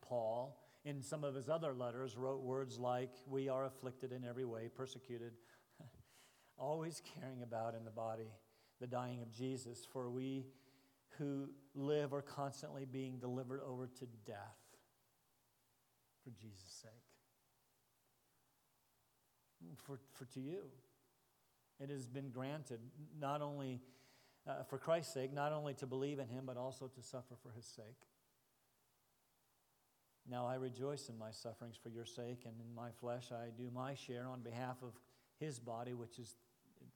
Paul, 0.00 0.58
in 0.84 1.02
some 1.02 1.24
of 1.24 1.34
his 1.34 1.48
other 1.48 1.74
letters, 1.74 2.16
wrote 2.16 2.42
words 2.42 2.78
like, 2.78 3.10
We 3.26 3.48
are 3.48 3.66
afflicted 3.66 4.12
in 4.12 4.24
every 4.24 4.44
way, 4.44 4.68
persecuted, 4.74 5.32
always 6.58 7.02
caring 7.14 7.42
about 7.42 7.74
in 7.74 7.84
the 7.84 7.90
body 7.90 8.32
the 8.80 8.86
dying 8.86 9.20
of 9.22 9.30
Jesus, 9.30 9.86
for 9.92 10.10
we 10.10 10.46
who 11.18 11.50
live 11.74 12.14
are 12.14 12.22
constantly 12.22 12.86
being 12.86 13.18
delivered 13.18 13.60
over 13.66 13.86
to 13.86 14.06
death 14.24 14.56
for 16.24 16.30
Jesus' 16.30 16.82
sake. 16.82 16.90
For, 19.86 19.98
for 20.14 20.24
to 20.32 20.40
you, 20.40 20.62
it 21.78 21.90
has 21.90 22.06
been 22.06 22.30
granted 22.30 22.80
not 23.18 23.42
only 23.42 23.80
uh, 24.46 24.62
for 24.64 24.78
Christ's 24.78 25.12
sake, 25.12 25.32
not 25.32 25.52
only 25.52 25.74
to 25.74 25.86
believe 25.86 26.18
in 26.18 26.28
him, 26.28 26.44
but 26.46 26.56
also 26.56 26.86
to 26.86 27.02
suffer 27.02 27.36
for 27.42 27.50
his 27.50 27.66
sake. 27.66 28.06
Now 30.30 30.46
I 30.46 30.54
rejoice 30.54 31.08
in 31.08 31.18
my 31.18 31.32
sufferings 31.32 31.76
for 31.76 31.88
your 31.88 32.06
sake, 32.06 32.44
and 32.46 32.54
in 32.60 32.74
my 32.74 32.90
flesh 33.00 33.32
I 33.32 33.48
do 33.56 33.68
my 33.74 33.94
share 33.94 34.28
on 34.28 34.42
behalf 34.42 34.76
of 34.82 34.92
his 35.40 35.58
body, 35.58 35.92
which 35.92 36.20
is 36.20 36.36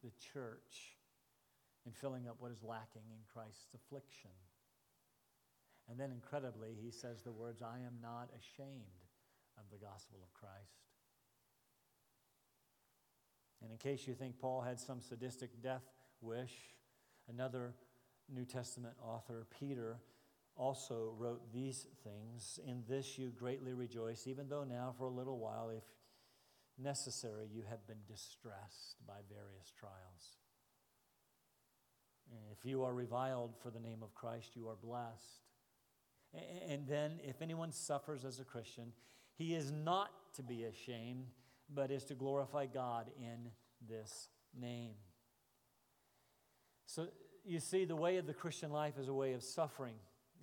the 0.04 0.12
church, 0.32 0.96
in 1.84 1.92
filling 1.92 2.28
up 2.28 2.36
what 2.38 2.52
is 2.52 2.62
lacking 2.62 3.02
in 3.10 3.18
Christ's 3.32 3.74
affliction. 3.74 4.30
And 5.90 5.98
then 5.98 6.12
incredibly, 6.12 6.70
he 6.80 6.90
says 6.90 7.22
the 7.22 7.32
words, 7.32 7.60
I 7.60 7.78
am 7.78 7.98
not 8.00 8.30
ashamed 8.38 9.02
of 9.58 9.64
the 9.70 9.84
gospel 9.84 10.20
of 10.22 10.32
Christ. 10.32 10.84
And 13.62 13.72
in 13.72 13.78
case 13.78 14.06
you 14.06 14.14
think 14.14 14.38
Paul 14.38 14.60
had 14.60 14.78
some 14.78 15.00
sadistic 15.00 15.60
death 15.60 15.84
wish, 16.20 16.52
another 17.28 17.74
New 18.32 18.44
Testament 18.44 18.94
author, 19.02 19.46
Peter, 19.58 19.98
also 20.56 21.14
wrote 21.18 21.52
these 21.52 21.86
things. 22.02 22.58
In 22.66 22.82
this 22.88 23.18
you 23.18 23.30
greatly 23.30 23.72
rejoice, 23.72 24.26
even 24.26 24.48
though 24.48 24.64
now 24.64 24.94
for 24.96 25.06
a 25.06 25.10
little 25.10 25.38
while, 25.38 25.70
if 25.70 25.84
necessary, 26.78 27.48
you 27.52 27.62
have 27.68 27.86
been 27.86 28.02
distressed 28.08 28.96
by 29.06 29.18
various 29.28 29.72
trials. 29.78 30.38
If 32.52 32.64
you 32.64 32.84
are 32.84 32.94
reviled 32.94 33.54
for 33.62 33.70
the 33.70 33.80
name 33.80 34.02
of 34.02 34.14
Christ, 34.14 34.56
you 34.56 34.68
are 34.68 34.76
blessed. 34.76 35.42
And 36.68 36.86
then, 36.88 37.20
if 37.22 37.42
anyone 37.42 37.70
suffers 37.70 38.24
as 38.24 38.40
a 38.40 38.44
Christian, 38.44 38.92
he 39.36 39.54
is 39.54 39.70
not 39.70 40.10
to 40.36 40.42
be 40.42 40.64
ashamed, 40.64 41.26
but 41.72 41.90
is 41.90 42.04
to 42.04 42.14
glorify 42.14 42.66
God 42.66 43.10
in 43.18 43.50
this 43.88 44.28
name. 44.58 44.94
So, 46.86 47.08
you 47.44 47.60
see, 47.60 47.84
the 47.84 47.96
way 47.96 48.16
of 48.16 48.26
the 48.26 48.34
Christian 48.34 48.72
life 48.72 48.98
is 48.98 49.08
a 49.08 49.14
way 49.14 49.34
of 49.34 49.42
suffering. 49.42 49.94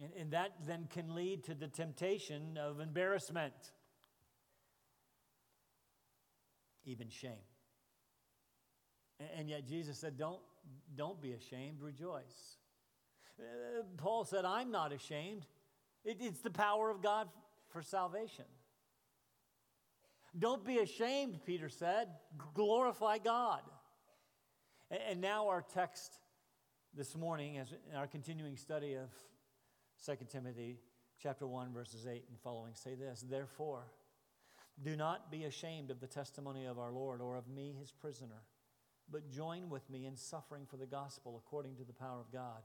And, 0.01 0.11
and 0.19 0.31
that 0.31 0.53
then 0.65 0.87
can 0.89 1.13
lead 1.13 1.43
to 1.45 1.53
the 1.53 1.67
temptation 1.67 2.57
of 2.57 2.79
embarrassment, 2.79 3.53
even 6.85 7.09
shame. 7.09 7.45
And, 9.19 9.29
and 9.37 9.49
yet 9.49 9.67
Jesus 9.67 9.99
said, 9.99 10.17
don't, 10.17 10.41
don't 10.95 11.21
be 11.21 11.33
ashamed, 11.33 11.81
rejoice. 11.81 12.57
Uh, 13.39 13.83
Paul 13.97 14.25
said, 14.25 14.45
I'm 14.45 14.71
not 14.71 14.91
ashamed. 14.91 15.45
It, 16.03 16.17
it's 16.19 16.41
the 16.41 16.51
power 16.51 16.89
of 16.89 17.01
God 17.01 17.27
for 17.69 17.81
salvation. 17.81 18.45
Don't 20.37 20.65
be 20.65 20.79
ashamed, 20.79 21.39
Peter 21.45 21.69
said. 21.69 22.07
Glorify 22.53 23.17
God. 23.17 23.61
And 24.89 25.21
now, 25.21 25.47
our 25.47 25.61
text 25.73 26.19
this 26.95 27.15
morning, 27.15 27.57
as 27.57 27.73
in 27.89 27.95
our 27.95 28.07
continuing 28.07 28.57
study 28.57 28.95
of 28.95 29.09
2 30.03 30.13
Timothy 30.29 30.79
chapter 31.21 31.45
1, 31.45 31.73
verses 31.73 32.07
8 32.07 32.23
and 32.27 32.39
following, 32.43 32.73
say 32.73 32.95
this 32.95 33.23
Therefore, 33.29 33.83
do 34.83 34.95
not 34.95 35.31
be 35.31 35.43
ashamed 35.43 35.91
of 35.91 35.99
the 35.99 36.07
testimony 36.07 36.65
of 36.65 36.79
our 36.79 36.91
Lord 36.91 37.21
or 37.21 37.35
of 37.35 37.47
me, 37.47 37.75
his 37.79 37.91
prisoner, 37.91 38.41
but 39.11 39.29
join 39.29 39.69
with 39.69 39.87
me 39.91 40.07
in 40.07 40.15
suffering 40.15 40.65
for 40.65 40.77
the 40.77 40.87
gospel 40.87 41.39
according 41.45 41.75
to 41.75 41.83
the 41.83 41.93
power 41.93 42.19
of 42.19 42.31
God, 42.31 42.63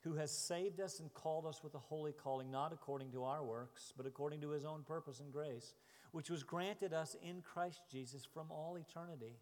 who 0.00 0.14
has 0.14 0.30
saved 0.30 0.80
us 0.80 1.00
and 1.00 1.12
called 1.12 1.44
us 1.44 1.62
with 1.62 1.74
a 1.74 1.78
holy 1.78 2.12
calling, 2.12 2.50
not 2.50 2.72
according 2.72 3.12
to 3.12 3.24
our 3.24 3.44
works, 3.44 3.92
but 3.94 4.06
according 4.06 4.40
to 4.40 4.50
his 4.50 4.64
own 4.64 4.84
purpose 4.84 5.20
and 5.20 5.30
grace, 5.30 5.74
which 6.12 6.30
was 6.30 6.42
granted 6.42 6.94
us 6.94 7.14
in 7.22 7.42
Christ 7.42 7.82
Jesus 7.90 8.24
from 8.24 8.50
all 8.50 8.78
eternity. 8.78 9.36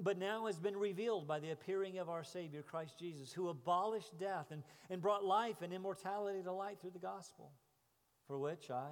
But 0.00 0.18
now 0.18 0.46
has 0.46 0.58
been 0.58 0.76
revealed 0.76 1.28
by 1.28 1.38
the 1.38 1.52
appearing 1.52 1.98
of 1.98 2.08
our 2.08 2.24
Savior, 2.24 2.62
Christ 2.62 2.98
Jesus, 2.98 3.32
who 3.32 3.48
abolished 3.48 4.18
death 4.18 4.46
and, 4.50 4.62
and 4.90 5.00
brought 5.00 5.24
life 5.24 5.62
and 5.62 5.72
immortality 5.72 6.42
to 6.42 6.52
light 6.52 6.80
through 6.80 6.90
the 6.90 6.98
gospel, 6.98 7.52
for 8.26 8.38
which 8.38 8.70
I 8.70 8.88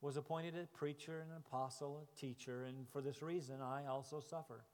was 0.00 0.16
appointed 0.16 0.56
a 0.56 0.66
preacher, 0.76 1.20
an 1.20 1.36
apostle, 1.36 2.02
a 2.02 2.20
teacher, 2.20 2.64
and 2.64 2.88
for 2.92 3.00
this 3.00 3.22
reason 3.22 3.60
I 3.62 3.86
also 3.86 4.20
suffer 4.20 4.64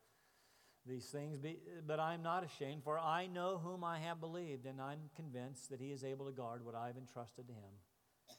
these 0.87 1.07
things. 1.07 1.37
Be, 1.37 1.59
but 1.87 2.01
I 2.01 2.15
am 2.15 2.23
not 2.23 2.45
ashamed, 2.45 2.85
for 2.85 2.99
I 2.99 3.27
know 3.27 3.61
whom 3.63 3.85
I 3.85 3.99
have 3.99 4.21
believed, 4.21 4.67
and 4.67 4.81
I'm 4.81 5.11
convinced 5.15 5.71
that 5.71 5.81
he 5.81 5.91
is 5.91 6.05
able 6.05 6.27
to 6.27 6.33
guard 6.33 6.65
what 6.65 6.75
I 6.75 6.87
have 6.87 6.97
entrusted 6.97 7.49
to 7.49 7.53
him 7.53 8.37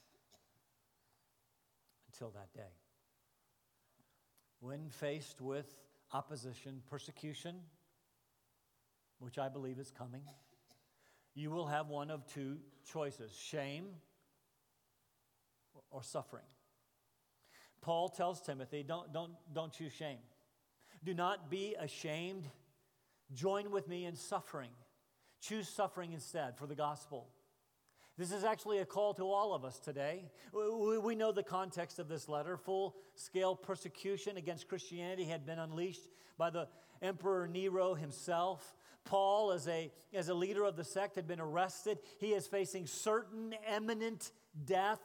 until 2.12 2.32
that 2.32 2.54
day. 2.54 2.74
When 4.60 4.90
faced 4.90 5.40
with 5.40 5.72
opposition, 6.14 6.82
persecution, 6.90 7.56
which 9.20 9.38
I 9.38 9.50
believe 9.50 9.80
is 9.80 9.92
coming, 9.92 10.24
you 11.34 11.52
will 11.52 11.68
have 11.68 11.88
one 11.88 12.10
of 12.10 12.26
two 12.32 12.58
choices 12.92 13.32
shame 13.36 13.86
or 15.92 16.04
suffering. 16.04 16.46
Paul 17.82 18.10
tells 18.10 18.42
Timothy, 18.42 18.84
don't, 18.84 19.14
don't, 19.14 19.32
don't 19.54 19.72
choose 19.72 19.94
shame. 19.94 20.18
Do 21.04 21.14
not 21.14 21.50
be 21.50 21.76
ashamed. 21.80 22.50
Join 23.34 23.72
with 23.72 23.88
me 23.88 24.06
in 24.06 24.16
suffering. 24.16 24.72
Choose 25.42 25.70
suffering 25.70 26.14
instead 26.14 26.58
for 26.58 26.66
the 26.66 26.76
gospel. 26.76 27.30
This 28.18 28.32
is 28.32 28.44
actually 28.44 28.80
a 28.80 28.86
call 28.86 29.14
to 29.16 29.30
all 29.30 29.54
of 29.54 29.64
us 29.64 29.78
today. 29.78 30.24
We 30.52 31.14
know 31.14 31.32
the 31.32 31.44
context 31.44 32.00
of 32.00 32.08
this 32.08 32.28
letter. 32.28 32.58
Full 32.58 32.96
scale 33.14 33.56
persecution 33.56 34.38
against 34.38 34.68
Christianity 34.68 35.26
had 35.26 35.46
been 35.46 35.60
unleashed 35.60 36.08
by 36.36 36.50
the 36.50 36.68
Emperor 37.02 37.48
Nero 37.48 37.94
himself. 37.94 38.76
Paul, 39.06 39.52
as 39.52 39.68
a, 39.68 39.92
as 40.16 40.30
a 40.30 40.34
leader 40.34 40.64
of 40.64 40.76
the 40.76 40.84
sect, 40.84 41.16
had 41.16 41.28
been 41.28 41.40
arrested. 41.40 42.00
He 42.20 42.34
is 42.34 42.48
facing 42.48 42.88
certain 42.88 43.54
imminent 43.72 44.32
death. 44.66 45.00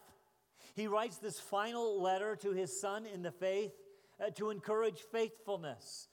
He 0.75 0.87
writes 0.87 1.19
this 1.19 1.39
final 1.39 2.01
letter 2.01 2.35
to 2.37 2.53
his 2.53 2.81
son 2.81 3.05
in 3.05 3.23
the 3.23 3.31
faith 3.31 3.73
uh, 4.19 4.31
to 4.37 4.49
encourage 4.49 5.01
faithfulness. 5.13 6.09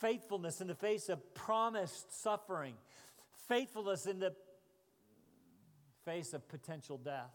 Faithfulness 0.00 0.60
in 0.60 0.66
the 0.66 0.74
face 0.74 1.08
of 1.08 1.32
promised 1.32 2.20
suffering. 2.22 2.74
Faithfulness 3.46 4.06
in 4.06 4.18
the 4.18 4.34
face 6.10 6.34
of 6.34 6.48
potential 6.48 6.98
death. 6.98 7.30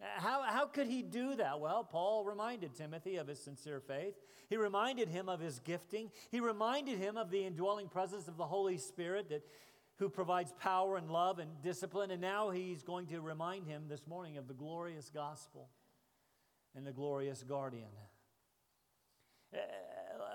How, 0.00 0.42
how 0.42 0.66
could 0.66 0.86
he 0.86 1.02
do 1.02 1.36
that? 1.36 1.60
Well, 1.60 1.84
Paul 1.84 2.24
reminded 2.24 2.74
Timothy 2.74 3.16
of 3.16 3.28
his 3.28 3.38
sincere 3.38 3.80
faith. 3.80 4.14
He 4.48 4.56
reminded 4.56 5.08
him 5.08 5.28
of 5.28 5.40
his 5.40 5.60
gifting. 5.60 6.10
He 6.30 6.40
reminded 6.40 6.98
him 6.98 7.16
of 7.16 7.30
the 7.30 7.44
indwelling 7.44 7.88
presence 7.88 8.26
of 8.26 8.36
the 8.36 8.46
Holy 8.46 8.78
Spirit 8.78 9.28
that, 9.28 9.42
who 9.98 10.08
provides 10.08 10.52
power 10.58 10.96
and 10.96 11.10
love 11.10 11.38
and 11.38 11.50
discipline. 11.62 12.10
And 12.10 12.20
now 12.20 12.50
he's 12.50 12.82
going 12.82 13.06
to 13.08 13.20
remind 13.20 13.66
him 13.66 13.84
this 13.88 14.06
morning 14.06 14.38
of 14.38 14.48
the 14.48 14.54
glorious 14.54 15.10
gospel 15.12 15.68
and 16.74 16.86
the 16.86 16.92
glorious 16.92 17.44
guardian. 17.46 17.90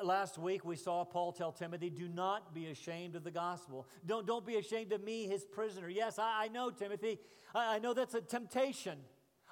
Last 0.03 0.37
week 0.37 0.65
we 0.65 0.75
saw 0.75 1.03
Paul 1.03 1.31
tell 1.31 1.51
Timothy, 1.51 1.89
Do 1.89 2.07
not 2.07 2.53
be 2.53 2.67
ashamed 2.67 3.15
of 3.15 3.23
the 3.23 3.31
gospel. 3.31 3.87
Don't, 4.05 4.25
don't 4.25 4.45
be 4.45 4.55
ashamed 4.55 4.91
of 4.91 5.03
me, 5.03 5.27
his 5.27 5.45
prisoner. 5.45 5.89
Yes, 5.89 6.19
I, 6.19 6.45
I 6.45 6.47
know, 6.47 6.69
Timothy. 6.69 7.19
I, 7.53 7.75
I, 7.75 7.79
know 7.79 7.93
that's 7.93 8.13
a 8.13 8.21
temptation. 8.21 8.97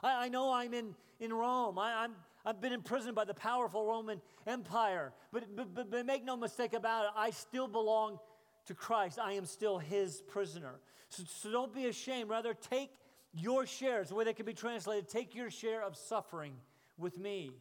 I, 0.02 0.26
I 0.26 0.30
know 0.30 0.52
I'm 0.52 0.74
in, 0.74 0.96
in 1.20 1.34
Rome. 1.34 1.78
I, 1.78 2.04
I'm, 2.04 2.12
I've 2.46 2.62
been 2.62 2.74
imprisoned 2.74 3.16
by 3.16 3.26
the 3.26 3.34
powerful 3.34 3.86
Roman 3.86 4.22
Empire. 4.46 5.14
But, 5.32 5.56
but, 5.56 5.90
but, 5.90 6.06
make 6.06 6.26
no 6.26 6.36
mistake 6.36 6.74
about 6.74 7.06
it, 7.06 7.12
I 7.16 7.32
still 7.32 7.68
belong 7.68 8.20
to 8.66 8.74
Christ. 8.74 9.20
I 9.20 9.34
am 9.34 9.46
still 9.46 9.78
his 9.78 10.22
prisoner. 10.22 10.80
So, 11.10 11.24
so 11.28 11.52
don't 11.52 11.74
be 11.74 11.86
ashamed. 11.86 12.30
Rather, 12.30 12.54
take 12.54 12.90
your 13.34 13.66
shares, 13.66 14.10
the 14.10 14.16
way 14.16 14.26
that 14.26 14.36
can 14.36 14.46
be 14.46 14.54
translated, 14.54 15.08
take 15.08 15.36
your 15.36 15.50
share 15.50 15.84
of 15.84 15.96
suffering 15.96 16.54
with 16.98 17.18
me. 17.18 17.52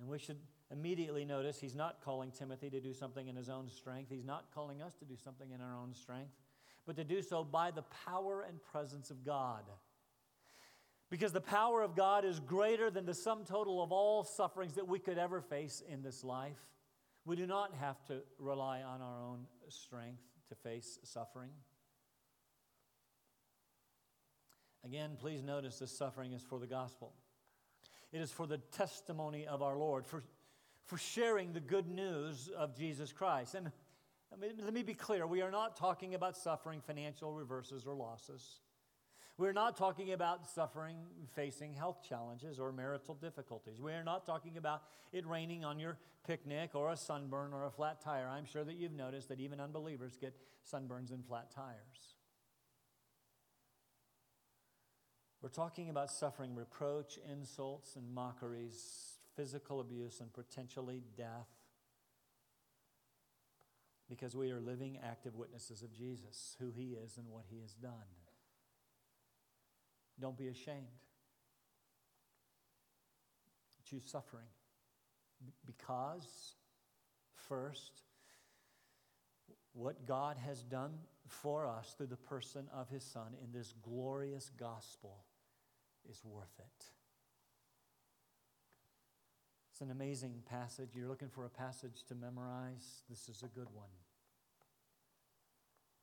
And 0.00 0.08
we 0.08 0.18
should 0.18 0.38
immediately 0.70 1.24
notice 1.24 1.58
he's 1.60 1.74
not 1.74 2.02
calling 2.04 2.30
Timothy 2.30 2.70
to 2.70 2.80
do 2.80 2.92
something 2.92 3.28
in 3.28 3.36
his 3.36 3.48
own 3.48 3.68
strength. 3.68 4.10
He's 4.10 4.24
not 4.24 4.46
calling 4.54 4.82
us 4.82 4.94
to 4.96 5.04
do 5.04 5.16
something 5.16 5.50
in 5.50 5.60
our 5.60 5.74
own 5.74 5.94
strength, 5.94 6.34
but 6.86 6.96
to 6.96 7.04
do 7.04 7.22
so 7.22 7.44
by 7.44 7.70
the 7.70 7.84
power 8.06 8.44
and 8.46 8.62
presence 8.62 9.10
of 9.10 9.24
God. 9.24 9.62
Because 11.10 11.32
the 11.32 11.40
power 11.40 11.82
of 11.82 11.96
God 11.96 12.24
is 12.24 12.38
greater 12.38 12.90
than 12.90 13.06
the 13.06 13.14
sum 13.14 13.44
total 13.44 13.82
of 13.82 13.92
all 13.92 14.24
sufferings 14.24 14.74
that 14.74 14.86
we 14.86 14.98
could 14.98 15.16
ever 15.16 15.40
face 15.40 15.82
in 15.88 16.02
this 16.02 16.22
life. 16.22 16.60
We 17.24 17.36
do 17.36 17.46
not 17.46 17.74
have 17.80 18.02
to 18.06 18.20
rely 18.38 18.82
on 18.82 19.00
our 19.00 19.22
own 19.22 19.46
strength 19.68 20.22
to 20.50 20.54
face 20.54 20.98
suffering. 21.04 21.50
Again, 24.84 25.16
please 25.18 25.42
notice 25.42 25.78
this 25.78 25.96
suffering 25.96 26.32
is 26.32 26.42
for 26.42 26.58
the 26.58 26.66
gospel. 26.66 27.12
It 28.12 28.20
is 28.20 28.30
for 28.30 28.46
the 28.46 28.58
testimony 28.58 29.46
of 29.46 29.60
our 29.60 29.76
Lord, 29.76 30.06
for 30.06 30.22
for 30.88 30.96
sharing 30.96 31.52
the 31.52 31.60
good 31.60 31.86
news 31.86 32.48
of 32.56 32.74
Jesus 32.74 33.12
Christ. 33.12 33.54
And 33.54 33.70
let 34.40 34.72
me 34.72 34.82
be 34.82 34.94
clear 34.94 35.26
we 35.26 35.42
are 35.42 35.50
not 35.50 35.76
talking 35.76 36.14
about 36.14 36.36
suffering 36.36 36.80
financial 36.80 37.32
reverses 37.32 37.86
or 37.86 37.94
losses. 37.94 38.60
We're 39.36 39.52
not 39.52 39.76
talking 39.76 40.12
about 40.12 40.48
suffering 40.48 40.96
facing 41.36 41.74
health 41.74 42.02
challenges 42.08 42.58
or 42.58 42.72
marital 42.72 43.14
difficulties. 43.14 43.80
We 43.80 43.92
are 43.92 44.02
not 44.02 44.24
talking 44.24 44.56
about 44.56 44.82
it 45.12 45.26
raining 45.26 45.64
on 45.64 45.78
your 45.78 45.98
picnic 46.26 46.74
or 46.74 46.90
a 46.90 46.96
sunburn 46.96 47.52
or 47.52 47.66
a 47.66 47.70
flat 47.70 48.00
tire. 48.00 48.26
I'm 48.26 48.46
sure 48.46 48.64
that 48.64 48.74
you've 48.74 48.92
noticed 48.92 49.28
that 49.28 49.40
even 49.40 49.60
unbelievers 49.60 50.16
get 50.18 50.34
sunburns 50.68 51.12
and 51.12 51.24
flat 51.24 51.50
tires. 51.50 52.16
We're 55.42 55.50
talking 55.50 55.90
about 55.90 56.10
suffering 56.10 56.54
reproach, 56.54 57.18
insults, 57.30 57.94
and 57.94 58.12
mockeries 58.12 59.17
physical 59.38 59.78
abuse, 59.78 60.20
and 60.20 60.32
potentially 60.32 61.00
death 61.16 61.46
because 64.08 64.34
we 64.34 64.50
are 64.50 64.58
living 64.58 64.98
active 65.04 65.36
witnesses 65.36 65.82
of 65.82 65.92
Jesus, 65.92 66.56
who 66.58 66.72
he 66.74 66.96
is 67.04 67.18
and 67.18 67.28
what 67.28 67.44
he 67.48 67.60
has 67.60 67.72
done. 67.74 67.92
Don't 70.20 70.36
be 70.36 70.48
ashamed. 70.48 70.86
Choose 73.88 74.04
suffering 74.04 74.48
because, 75.64 76.56
first, 77.48 78.02
what 79.72 80.04
God 80.04 80.36
has 80.44 80.64
done 80.64 80.94
for 81.28 81.66
us 81.66 81.94
through 81.96 82.08
the 82.08 82.16
person 82.16 82.66
of 82.74 82.88
his 82.88 83.04
Son 83.04 83.36
in 83.44 83.52
this 83.52 83.72
glorious 83.82 84.50
gospel 84.58 85.24
is 86.10 86.20
worth 86.24 86.58
it. 86.58 86.97
It's 89.78 89.82
an 89.84 89.92
amazing 89.92 90.42
passage. 90.50 90.88
You're 90.92 91.06
looking 91.06 91.28
for 91.28 91.44
a 91.44 91.48
passage 91.48 92.02
to 92.08 92.16
memorize. 92.16 93.04
This 93.08 93.28
is 93.28 93.44
a 93.44 93.46
good 93.46 93.68
one. 93.72 93.86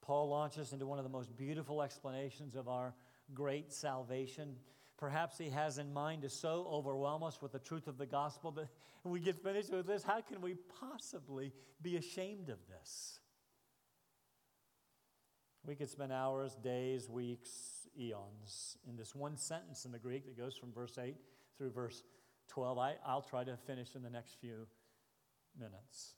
Paul 0.02 0.30
launches 0.30 0.72
into 0.72 0.88
one 0.88 0.98
of 0.98 1.04
the 1.04 1.10
most 1.10 1.36
beautiful 1.36 1.82
explanations 1.82 2.56
of 2.56 2.70
our 2.70 2.94
great 3.34 3.74
salvation. 3.74 4.56
Perhaps 4.98 5.38
he 5.38 5.50
has 5.50 5.78
in 5.78 5.92
mind 5.92 6.22
to 6.22 6.30
so 6.30 6.66
overwhelm 6.72 7.22
us 7.22 7.42
with 7.42 7.52
the 7.52 7.60
truth 7.60 7.88
of 7.88 7.98
the 7.98 8.06
gospel 8.06 8.52
that 8.52 8.70
we 9.04 9.20
get 9.20 9.44
finished 9.44 9.74
with 9.74 9.88
this. 9.88 10.04
How 10.04 10.22
can 10.22 10.40
we 10.40 10.56
possibly 10.80 11.52
be 11.82 11.98
ashamed 11.98 12.48
of 12.48 12.60
this? 12.70 13.20
We 15.66 15.76
could 15.76 15.90
spend 15.90 16.14
hours, 16.14 16.56
days, 16.64 17.10
weeks, 17.10 17.90
eons 18.00 18.78
in 18.88 18.96
this 18.96 19.14
one 19.14 19.36
sentence 19.36 19.84
in 19.84 19.92
the 19.92 20.00
Greek 20.00 20.28
that 20.28 20.38
goes 20.38 20.56
from 20.56 20.72
verse 20.72 20.98
8 20.98 21.18
through 21.58 21.72
verse 21.72 22.04
12. 22.48 22.78
I, 22.78 22.96
I'll 23.06 23.22
try 23.22 23.44
to 23.44 23.58
finish 23.58 23.96
in 23.96 24.04
the 24.04 24.10
next 24.10 24.40
few 24.40 24.68
minutes. 25.60 26.14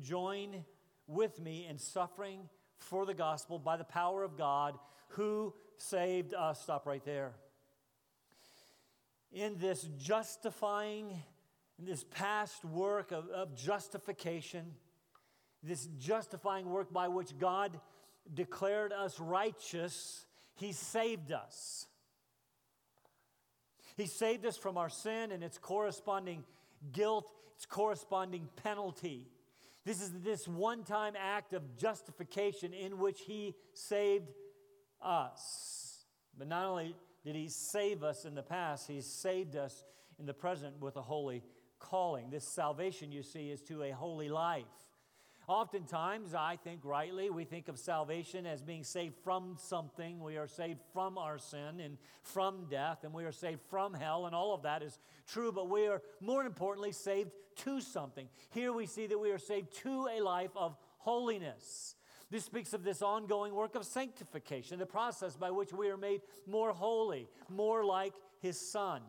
Join 0.00 0.64
with 1.06 1.40
me 1.40 1.66
in 1.68 1.78
suffering 1.78 2.48
for 2.78 3.06
the 3.06 3.14
gospel 3.14 3.58
by 3.58 3.76
the 3.76 3.84
power 3.84 4.22
of 4.22 4.36
God 4.36 4.78
who 5.08 5.54
saved 5.76 6.34
us. 6.34 6.62
Stop 6.62 6.86
right 6.86 7.04
there. 7.04 7.32
In 9.32 9.56
this 9.58 9.82
justifying 9.98 11.22
in 11.78 11.86
this 11.86 12.04
past 12.04 12.64
work 12.64 13.10
of, 13.12 13.28
of 13.28 13.56
justification, 13.56 14.74
this 15.62 15.86
justifying 15.98 16.70
work 16.70 16.92
by 16.92 17.08
which 17.08 17.36
God 17.38 17.80
declared 18.32 18.92
us 18.92 19.18
righteous, 19.18 20.26
He 20.54 20.72
saved 20.72 21.32
us. 21.32 21.86
He 23.96 24.06
saved 24.06 24.46
us 24.46 24.56
from 24.56 24.78
our 24.78 24.88
sin 24.88 25.32
and 25.32 25.42
its 25.42 25.58
corresponding 25.58 26.44
guilt, 26.92 27.30
its 27.56 27.66
corresponding 27.66 28.48
penalty. 28.62 29.26
This 29.84 30.00
is 30.00 30.12
this 30.22 30.46
one 30.46 30.84
time 30.84 31.14
act 31.18 31.52
of 31.52 31.76
justification 31.76 32.72
in 32.72 32.98
which 32.98 33.20
He 33.20 33.54
saved 33.74 34.28
us. 35.00 36.04
But 36.38 36.48
not 36.48 36.64
only 36.64 36.94
did 37.24 37.34
He 37.34 37.48
save 37.48 38.02
us 38.02 38.24
in 38.24 38.34
the 38.34 38.42
past, 38.42 38.88
He 38.88 39.00
saved 39.00 39.56
us 39.56 39.84
in 40.18 40.26
the 40.26 40.34
present 40.34 40.80
with 40.80 40.96
a 40.96 41.02
holy 41.02 41.42
calling. 41.78 42.30
This 42.30 42.44
salvation, 42.44 43.12
you 43.12 43.22
see, 43.22 43.50
is 43.50 43.60
to 43.62 43.82
a 43.82 43.90
holy 43.90 44.28
life. 44.28 44.64
Oftentimes, 45.48 46.34
I 46.34 46.56
think 46.56 46.80
rightly, 46.84 47.28
we 47.28 47.44
think 47.44 47.68
of 47.68 47.78
salvation 47.78 48.46
as 48.46 48.62
being 48.62 48.84
saved 48.84 49.16
from 49.24 49.56
something. 49.58 50.20
We 50.20 50.36
are 50.36 50.46
saved 50.46 50.80
from 50.92 51.18
our 51.18 51.36
sin 51.38 51.80
and 51.80 51.98
from 52.22 52.66
death, 52.70 53.02
and 53.02 53.12
we 53.12 53.24
are 53.24 53.32
saved 53.32 53.60
from 53.68 53.92
hell, 53.92 54.26
and 54.26 54.34
all 54.34 54.54
of 54.54 54.62
that 54.62 54.82
is 54.82 55.00
true, 55.26 55.50
but 55.50 55.68
we 55.68 55.88
are 55.88 56.00
more 56.20 56.44
importantly 56.44 56.92
saved 56.92 57.32
to 57.56 57.80
something. 57.80 58.28
Here 58.50 58.72
we 58.72 58.86
see 58.86 59.06
that 59.08 59.18
we 59.18 59.32
are 59.32 59.38
saved 59.38 59.74
to 59.82 60.08
a 60.16 60.20
life 60.20 60.52
of 60.54 60.76
holiness. 60.98 61.96
This 62.30 62.44
speaks 62.44 62.72
of 62.72 62.84
this 62.84 63.02
ongoing 63.02 63.52
work 63.52 63.74
of 63.74 63.84
sanctification, 63.84 64.78
the 64.78 64.86
process 64.86 65.36
by 65.36 65.50
which 65.50 65.72
we 65.72 65.88
are 65.88 65.96
made 65.96 66.22
more 66.46 66.72
holy, 66.72 67.28
more 67.48 67.84
like 67.84 68.14
His 68.40 68.58
Son. 68.58 69.02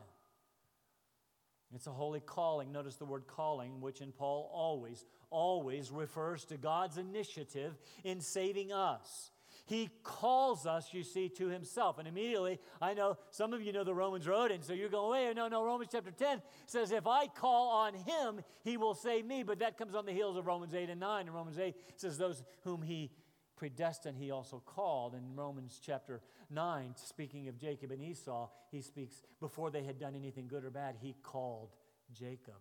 It's 1.75 1.87
a 1.87 1.91
holy 1.91 2.19
calling. 2.19 2.71
Notice 2.71 2.97
the 2.97 3.05
word 3.05 3.25
calling, 3.25 3.81
which 3.81 4.01
in 4.01 4.11
Paul 4.11 4.51
always, 4.53 5.05
always 5.33 5.91
refers 5.91 6.45
to 6.45 6.57
God's 6.57 6.97
initiative 6.97 7.75
in 8.03 8.21
saving 8.21 8.71
us. 8.71 9.31
He 9.65 9.89
calls 10.03 10.65
us, 10.65 10.93
you 10.93 11.03
see, 11.03 11.29
to 11.29 11.47
himself. 11.47 11.97
And 11.97 12.07
immediately, 12.07 12.59
I 12.81 12.93
know 12.93 13.17
some 13.31 13.53
of 13.53 13.61
you 13.61 13.71
know 13.71 13.85
the 13.85 13.93
Romans 13.93 14.27
road, 14.27 14.51
and 14.51 14.63
so 14.63 14.73
you're 14.73 14.89
going, 14.89 15.27
wait, 15.27 15.35
no, 15.35 15.47
no, 15.47 15.63
Romans 15.63 15.89
chapter 15.91 16.11
10 16.11 16.41
says, 16.65 16.91
if 16.91 17.07
I 17.07 17.27
call 17.27 17.69
on 17.69 17.93
him, 17.93 18.41
he 18.63 18.75
will 18.77 18.93
save 18.93 19.25
me. 19.25 19.43
But 19.43 19.59
that 19.59 19.77
comes 19.77 19.95
on 19.95 20.05
the 20.05 20.11
heels 20.11 20.37
of 20.37 20.45
Romans 20.45 20.73
8 20.73 20.89
and 20.89 20.99
9. 20.99 21.27
And 21.27 21.33
Romans 21.33 21.57
8 21.57 21.75
says, 21.95 22.17
those 22.17 22.43
whom 22.63 22.81
he 22.81 23.11
predestined, 23.55 24.17
he 24.17 24.31
also 24.31 24.61
called. 24.65 25.15
In 25.15 25.33
Romans 25.33 25.79
chapter 25.81 26.21
9, 26.49 26.93
speaking 26.95 27.47
of 27.47 27.57
Jacob 27.57 27.91
and 27.91 28.01
Esau, 28.01 28.49
he 28.69 28.81
speaks, 28.81 29.23
before 29.39 29.71
they 29.71 29.83
had 29.83 29.97
done 29.97 30.15
anything 30.15 30.47
good 30.47 30.65
or 30.65 30.71
bad, 30.71 30.97
he 30.99 31.15
called 31.23 31.69
Jacob. 32.11 32.59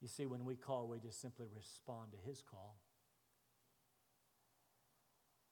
You 0.00 0.08
see, 0.08 0.26
when 0.26 0.44
we 0.44 0.56
call, 0.56 0.88
we 0.88 0.98
just 0.98 1.20
simply 1.20 1.46
respond 1.54 2.12
to 2.12 2.28
his 2.28 2.42
call. 2.42 2.76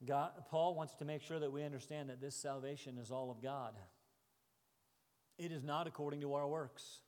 God, 0.05 0.31
Paul 0.49 0.75
wants 0.75 0.95
to 0.97 1.05
make 1.05 1.23
sure 1.23 1.39
that 1.39 1.53
we 1.53 1.65
understand 1.65 2.09
that 2.09 2.21
this 2.21 2.37
salvation 2.37 2.99
is 2.99 3.11
all 3.11 3.31
of 3.31 3.43
God. 3.43 3.75
It 5.39 5.53
is 5.53 5.65
not 5.65 5.87
according 5.87 6.21
to 6.23 6.35
our 6.35 6.47
works. 6.47 7.01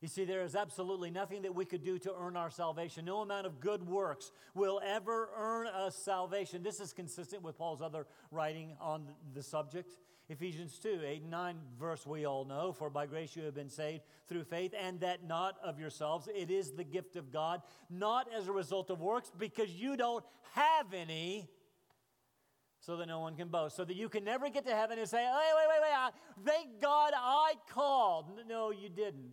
You 0.00 0.08
see, 0.08 0.24
there 0.24 0.42
is 0.42 0.56
absolutely 0.56 1.10
nothing 1.12 1.42
that 1.42 1.54
we 1.54 1.64
could 1.64 1.84
do 1.84 1.98
to 2.00 2.12
earn 2.18 2.36
our 2.36 2.50
salvation. 2.50 3.04
No 3.04 3.20
amount 3.20 3.46
of 3.46 3.60
good 3.60 3.86
works 3.86 4.32
will 4.52 4.80
ever 4.84 5.30
earn 5.36 5.68
us 5.68 5.96
salvation. 5.96 6.64
This 6.64 6.80
is 6.80 6.92
consistent 6.92 7.42
with 7.42 7.56
Paul's 7.56 7.80
other 7.80 8.06
writing 8.32 8.76
on 8.80 9.06
the 9.32 9.44
subject. 9.44 9.96
Ephesians 10.28 10.78
2 10.78 11.00
8 11.04 11.22
and 11.22 11.30
9 11.30 11.56
verse 11.78 12.06
we 12.06 12.26
all 12.26 12.44
know, 12.44 12.72
for 12.72 12.88
by 12.88 13.06
grace 13.06 13.36
you 13.36 13.42
have 13.42 13.54
been 13.54 13.68
saved 13.68 14.02
through 14.28 14.44
faith, 14.44 14.72
and 14.80 15.00
that 15.00 15.26
not 15.26 15.56
of 15.62 15.78
yourselves. 15.78 16.28
It 16.34 16.50
is 16.50 16.72
the 16.72 16.84
gift 16.84 17.16
of 17.16 17.32
God, 17.32 17.62
not 17.90 18.28
as 18.32 18.48
a 18.48 18.52
result 18.52 18.90
of 18.90 19.00
works, 19.00 19.30
because 19.36 19.70
you 19.70 19.96
don't 19.96 20.24
have 20.52 20.94
any 20.94 21.50
so 22.82 22.96
that 22.96 23.06
no 23.06 23.20
one 23.20 23.36
can 23.36 23.48
boast. 23.48 23.76
So 23.76 23.84
that 23.84 23.96
you 23.96 24.08
can 24.08 24.24
never 24.24 24.48
get 24.50 24.64
to 24.66 24.74
heaven 24.74 24.98
and 24.98 25.08
say, 25.08 25.24
wait, 25.24 25.52
wait, 25.56 25.66
wait, 25.68 25.80
wait, 25.82 25.94
I, 25.94 26.10
thank 26.44 26.80
God 26.80 27.12
I 27.16 27.54
called. 27.70 28.40
No, 28.48 28.70
you 28.70 28.88
didn't. 28.88 29.32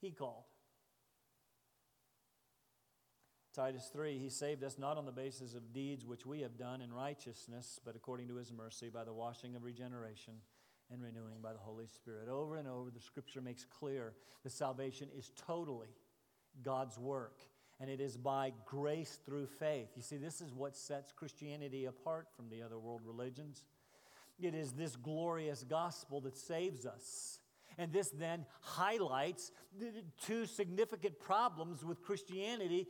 He 0.00 0.10
called. 0.10 0.44
Titus 3.54 3.88
3, 3.92 4.18
he 4.18 4.28
saved 4.28 4.64
us 4.64 4.78
not 4.78 4.98
on 4.98 5.06
the 5.06 5.12
basis 5.12 5.54
of 5.54 5.72
deeds 5.72 6.04
which 6.04 6.26
we 6.26 6.40
have 6.40 6.58
done 6.58 6.82
in 6.82 6.92
righteousness, 6.92 7.78
but 7.84 7.94
according 7.94 8.26
to 8.28 8.34
his 8.34 8.52
mercy 8.52 8.90
by 8.92 9.04
the 9.04 9.12
washing 9.12 9.54
of 9.54 9.62
regeneration 9.62 10.34
and 10.90 11.00
renewing 11.00 11.36
by 11.40 11.52
the 11.52 11.58
Holy 11.58 11.86
Spirit. 11.86 12.28
Over 12.28 12.56
and 12.56 12.66
over, 12.66 12.90
the 12.90 13.00
scripture 13.00 13.40
makes 13.40 13.64
clear 13.64 14.14
that 14.42 14.50
salvation 14.50 15.08
is 15.16 15.30
totally 15.46 15.94
God's 16.64 16.98
work, 16.98 17.42
and 17.80 17.88
it 17.88 18.00
is 18.00 18.16
by 18.16 18.52
grace 18.66 19.20
through 19.24 19.46
faith. 19.46 19.88
You 19.94 20.02
see, 20.02 20.16
this 20.16 20.40
is 20.40 20.52
what 20.52 20.76
sets 20.76 21.12
Christianity 21.12 21.84
apart 21.84 22.26
from 22.34 22.48
the 22.50 22.60
other 22.60 22.78
world 22.78 23.02
religions. 23.04 23.62
It 24.40 24.54
is 24.54 24.72
this 24.72 24.96
glorious 24.96 25.62
gospel 25.62 26.20
that 26.22 26.36
saves 26.36 26.86
us. 26.86 27.38
And 27.78 27.92
this 27.92 28.10
then 28.10 28.46
highlights 28.60 29.50
two 30.22 30.46
significant 30.46 31.18
problems 31.18 31.84
with 31.84 32.02
Christianity 32.02 32.86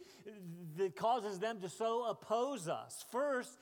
that 0.76 0.94
causes 0.94 1.38
them 1.38 1.60
to 1.60 1.68
so 1.68 2.04
oppose 2.04 2.68
us. 2.68 3.04
First, 3.10 3.58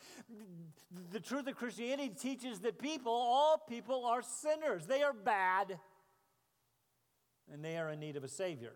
the 1.12 1.20
truth 1.20 1.46
of 1.46 1.56
Christianity 1.56 2.10
teaches 2.10 2.60
that 2.60 2.78
people, 2.78 3.12
all 3.12 3.58
people, 3.68 4.04
are 4.04 4.22
sinners. 4.22 4.86
They 4.86 5.02
are 5.02 5.12
bad, 5.12 5.78
and 7.52 7.64
they 7.64 7.76
are 7.76 7.90
in 7.90 8.00
need 8.00 8.16
of 8.16 8.24
a 8.24 8.28
Savior. 8.28 8.72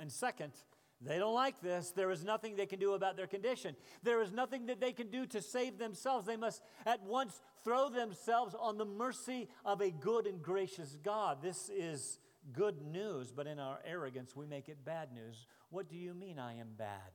And 0.00 0.10
second, 0.10 0.52
they 1.00 1.18
don't 1.18 1.34
like 1.34 1.60
this. 1.60 1.90
There 1.90 2.10
is 2.10 2.24
nothing 2.24 2.56
they 2.56 2.66
can 2.66 2.78
do 2.78 2.94
about 2.94 3.16
their 3.16 3.26
condition. 3.26 3.76
There 4.02 4.22
is 4.22 4.32
nothing 4.32 4.66
that 4.66 4.80
they 4.80 4.92
can 4.92 5.08
do 5.08 5.26
to 5.26 5.42
save 5.42 5.78
themselves. 5.78 6.26
They 6.26 6.36
must 6.36 6.62
at 6.86 7.02
once 7.02 7.40
throw 7.62 7.90
themselves 7.90 8.54
on 8.58 8.78
the 8.78 8.84
mercy 8.84 9.48
of 9.64 9.80
a 9.80 9.90
good 9.90 10.26
and 10.26 10.42
gracious 10.42 10.96
God. 11.02 11.42
This 11.42 11.68
is 11.68 12.18
good 12.52 12.80
news, 12.82 13.32
but 13.32 13.46
in 13.46 13.58
our 13.58 13.80
arrogance, 13.84 14.34
we 14.34 14.46
make 14.46 14.68
it 14.68 14.84
bad 14.84 15.12
news. 15.12 15.46
What 15.70 15.88
do 15.88 15.96
you 15.96 16.14
mean 16.14 16.38
I 16.38 16.58
am 16.58 16.70
bad? 16.76 17.12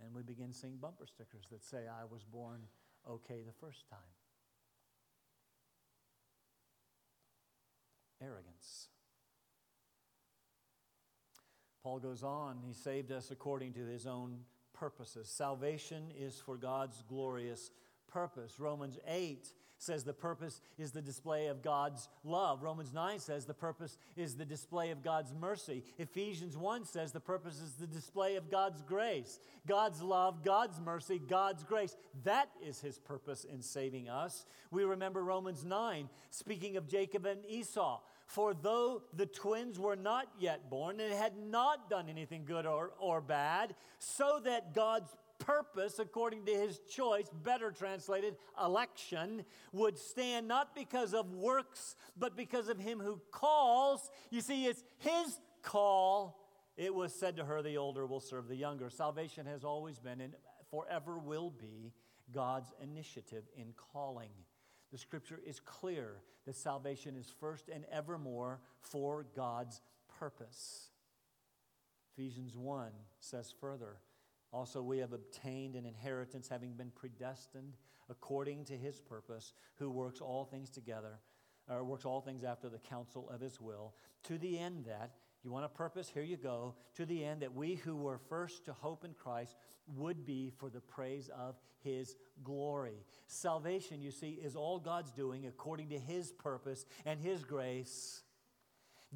And 0.00 0.14
we 0.14 0.22
begin 0.22 0.52
seeing 0.52 0.76
bumper 0.76 1.06
stickers 1.06 1.44
that 1.50 1.64
say, 1.64 1.86
I 1.88 2.04
was 2.04 2.24
born 2.24 2.62
okay 3.08 3.42
the 3.44 3.52
first 3.52 3.88
time. 3.88 3.98
Arrogance. 8.22 8.88
Paul 11.84 11.98
goes 11.98 12.22
on, 12.22 12.56
he 12.66 12.72
saved 12.72 13.12
us 13.12 13.30
according 13.30 13.74
to 13.74 13.84
his 13.84 14.06
own 14.06 14.38
purposes. 14.72 15.28
Salvation 15.28 16.04
is 16.18 16.40
for 16.40 16.56
God's 16.56 17.04
glorious 17.06 17.70
purpose. 18.08 18.58
Romans 18.58 18.98
8 19.06 19.46
says 19.76 20.02
the 20.02 20.14
purpose 20.14 20.62
is 20.78 20.92
the 20.92 21.02
display 21.02 21.48
of 21.48 21.62
God's 21.62 22.08
love. 22.24 22.62
Romans 22.62 22.94
9 22.94 23.18
says 23.18 23.44
the 23.44 23.52
purpose 23.52 23.98
is 24.16 24.34
the 24.34 24.46
display 24.46 24.92
of 24.92 25.02
God's 25.02 25.34
mercy. 25.38 25.84
Ephesians 25.98 26.56
1 26.56 26.86
says 26.86 27.12
the 27.12 27.20
purpose 27.20 27.60
is 27.60 27.74
the 27.74 27.86
display 27.86 28.36
of 28.36 28.50
God's 28.50 28.80
grace. 28.80 29.38
God's 29.66 30.00
love, 30.00 30.42
God's 30.42 30.80
mercy, 30.80 31.18
God's 31.18 31.64
grace. 31.64 31.96
That 32.24 32.48
is 32.66 32.80
his 32.80 32.98
purpose 32.98 33.44
in 33.44 33.60
saving 33.60 34.08
us. 34.08 34.46
We 34.70 34.84
remember 34.84 35.22
Romans 35.22 35.64
9 35.64 36.08
speaking 36.30 36.78
of 36.78 36.88
Jacob 36.88 37.26
and 37.26 37.44
Esau. 37.46 38.00
For 38.34 38.52
though 38.52 39.02
the 39.12 39.26
twins 39.26 39.78
were 39.78 39.94
not 39.94 40.26
yet 40.40 40.68
born 40.68 40.98
and 40.98 41.14
had 41.14 41.36
not 41.36 41.88
done 41.88 42.08
anything 42.08 42.44
good 42.44 42.66
or, 42.66 42.90
or 42.98 43.20
bad, 43.20 43.76
so 44.00 44.40
that 44.42 44.74
God's 44.74 45.16
purpose, 45.38 46.00
according 46.00 46.44
to 46.46 46.52
his 46.52 46.80
choice, 46.90 47.30
better 47.44 47.70
translated, 47.70 48.34
election, 48.60 49.44
would 49.70 49.96
stand 49.96 50.48
not 50.48 50.74
because 50.74 51.14
of 51.14 51.32
works, 51.32 51.94
but 52.18 52.36
because 52.36 52.68
of 52.68 52.80
him 52.80 52.98
who 52.98 53.20
calls. 53.30 54.10
You 54.30 54.40
see, 54.40 54.66
it's 54.66 54.82
his 54.98 55.38
call. 55.62 56.44
It 56.76 56.92
was 56.92 57.14
said 57.14 57.36
to 57.36 57.44
her, 57.44 57.62
the 57.62 57.76
older 57.76 58.04
will 58.04 58.18
serve 58.18 58.48
the 58.48 58.56
younger. 58.56 58.90
Salvation 58.90 59.46
has 59.46 59.62
always 59.62 60.00
been 60.00 60.20
and 60.20 60.34
forever 60.72 61.18
will 61.18 61.50
be 61.50 61.92
God's 62.32 62.72
initiative 62.82 63.44
in 63.56 63.74
calling. 63.92 64.30
The 64.94 64.98
scripture 64.98 65.40
is 65.44 65.58
clear 65.58 66.22
that 66.46 66.54
salvation 66.54 67.16
is 67.16 67.34
first 67.40 67.68
and 67.68 67.84
evermore 67.90 68.60
for 68.78 69.26
God's 69.34 69.80
purpose. 70.20 70.90
Ephesians 72.12 72.56
1 72.56 72.92
says 73.18 73.52
further, 73.60 73.96
also 74.52 74.82
we 74.82 74.98
have 74.98 75.12
obtained 75.12 75.74
an 75.74 75.84
inheritance 75.84 76.46
having 76.48 76.74
been 76.74 76.92
predestined 76.94 77.76
according 78.08 78.66
to 78.66 78.76
his 78.76 79.00
purpose, 79.00 79.52
who 79.78 79.90
works 79.90 80.20
all 80.20 80.44
things 80.44 80.70
together, 80.70 81.18
or 81.68 81.82
works 81.82 82.04
all 82.04 82.20
things 82.20 82.44
after 82.44 82.68
the 82.68 82.78
counsel 82.78 83.28
of 83.30 83.40
his 83.40 83.60
will, 83.60 83.96
to 84.22 84.38
the 84.38 84.56
end 84.56 84.84
that 84.84 85.10
you 85.44 85.50
want 85.50 85.66
a 85.66 85.68
purpose? 85.68 86.08
Here 86.08 86.22
you 86.22 86.38
go. 86.38 86.74
To 86.94 87.04
the 87.04 87.22
end 87.22 87.42
that 87.42 87.54
we 87.54 87.74
who 87.74 87.96
were 87.96 88.18
first 88.30 88.64
to 88.64 88.72
hope 88.72 89.04
in 89.04 89.12
Christ 89.12 89.56
would 89.94 90.24
be 90.24 90.50
for 90.58 90.70
the 90.70 90.80
praise 90.80 91.28
of 91.38 91.56
his 91.82 92.16
glory. 92.42 93.04
Salvation, 93.26 94.00
you 94.00 94.10
see, 94.10 94.38
is 94.42 94.56
all 94.56 94.78
God's 94.78 95.12
doing 95.12 95.46
according 95.46 95.90
to 95.90 95.98
his 95.98 96.32
purpose 96.32 96.86
and 97.04 97.20
his 97.20 97.44
grace. 97.44 98.22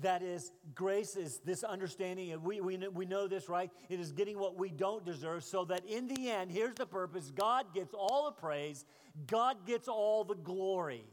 That 0.03 0.23
is, 0.23 0.53
grace 0.75 1.17
is 1.17 1.39
this 1.39 1.65
understanding, 1.65 2.31
and 2.33 2.45
we, 2.45 2.61
we, 2.61 2.77
we 2.77 3.07
know 3.07 3.27
this, 3.27 3.49
right? 3.49 3.71
It 3.89 3.99
is 3.99 4.13
getting 4.13 4.39
what 4.39 4.57
we 4.57 4.69
don't 4.71 5.05
deserve, 5.05 5.43
so 5.43 5.65
that 5.65 5.85
in 5.87 6.07
the 6.07 6.31
end, 6.31 6.53
here's 6.53 6.75
the 6.75 6.87
purpose 6.87 7.33
God 7.35 7.75
gets 7.75 7.95
all 7.95 8.27
the 8.27 8.41
praise, 8.41 8.85
God 9.27 9.67
gets 9.67 9.89
all 9.89 10.25
the 10.25 10.37
glory. 10.37 11.05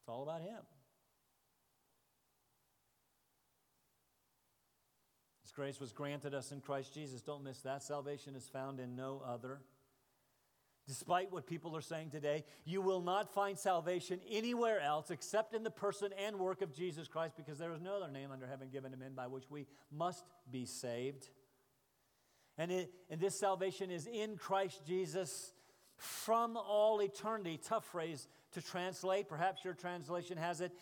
It's 0.00 0.08
all 0.08 0.22
about 0.24 0.40
Him. 0.40 0.58
His 5.50 5.56
grace 5.56 5.80
was 5.80 5.90
granted 5.90 6.32
us 6.32 6.52
in 6.52 6.60
Christ 6.60 6.94
Jesus. 6.94 7.22
Don't 7.22 7.42
miss 7.42 7.58
that. 7.62 7.82
Salvation 7.82 8.36
is 8.36 8.46
found 8.46 8.78
in 8.78 8.94
no 8.94 9.20
other. 9.26 9.58
Despite 10.86 11.32
what 11.32 11.44
people 11.44 11.76
are 11.76 11.80
saying 11.80 12.10
today, 12.10 12.44
you 12.64 12.80
will 12.80 13.00
not 13.00 13.34
find 13.34 13.58
salvation 13.58 14.20
anywhere 14.30 14.80
else 14.80 15.10
except 15.10 15.52
in 15.52 15.64
the 15.64 15.70
person 15.70 16.10
and 16.24 16.38
work 16.38 16.62
of 16.62 16.72
Jesus 16.72 17.08
Christ 17.08 17.36
because 17.36 17.58
there 17.58 17.72
is 17.72 17.80
no 17.80 17.96
other 17.96 18.12
name 18.12 18.30
under 18.30 18.46
heaven 18.46 18.68
given 18.70 18.92
to 18.92 18.96
men 18.96 19.14
by 19.16 19.26
which 19.26 19.50
we 19.50 19.66
must 19.90 20.24
be 20.48 20.64
saved. 20.66 21.30
And, 22.56 22.70
it, 22.70 22.92
and 23.10 23.20
this 23.20 23.36
salvation 23.36 23.90
is 23.90 24.06
in 24.06 24.36
Christ 24.36 24.86
Jesus 24.86 25.52
from 26.00 26.56
all 26.56 27.02
eternity. 27.02 27.60
Tough 27.62 27.84
phrase 27.84 28.26
to 28.52 28.62
translate. 28.62 29.28
Perhaps 29.28 29.64
your 29.64 29.74
translation 29.74 30.38
has 30.38 30.62
it 30.62 30.72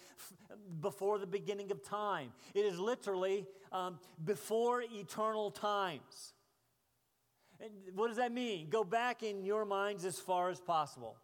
before 0.80 1.18
the 1.18 1.26
beginning 1.26 1.70
of 1.72 1.82
time. 1.82 2.30
It 2.54 2.64
is 2.64 2.78
literally 2.78 3.46
um, 3.72 3.98
before 4.24 4.82
eternal 4.82 5.50
times. 5.50 6.32
And 7.60 7.70
what 7.94 8.06
does 8.08 8.18
that 8.18 8.32
mean? 8.32 8.68
Go 8.70 8.84
back 8.84 9.24
in 9.24 9.44
your 9.44 9.64
minds 9.64 10.04
as 10.04 10.18
far 10.18 10.50
as 10.50 10.60
possible. 10.60 11.16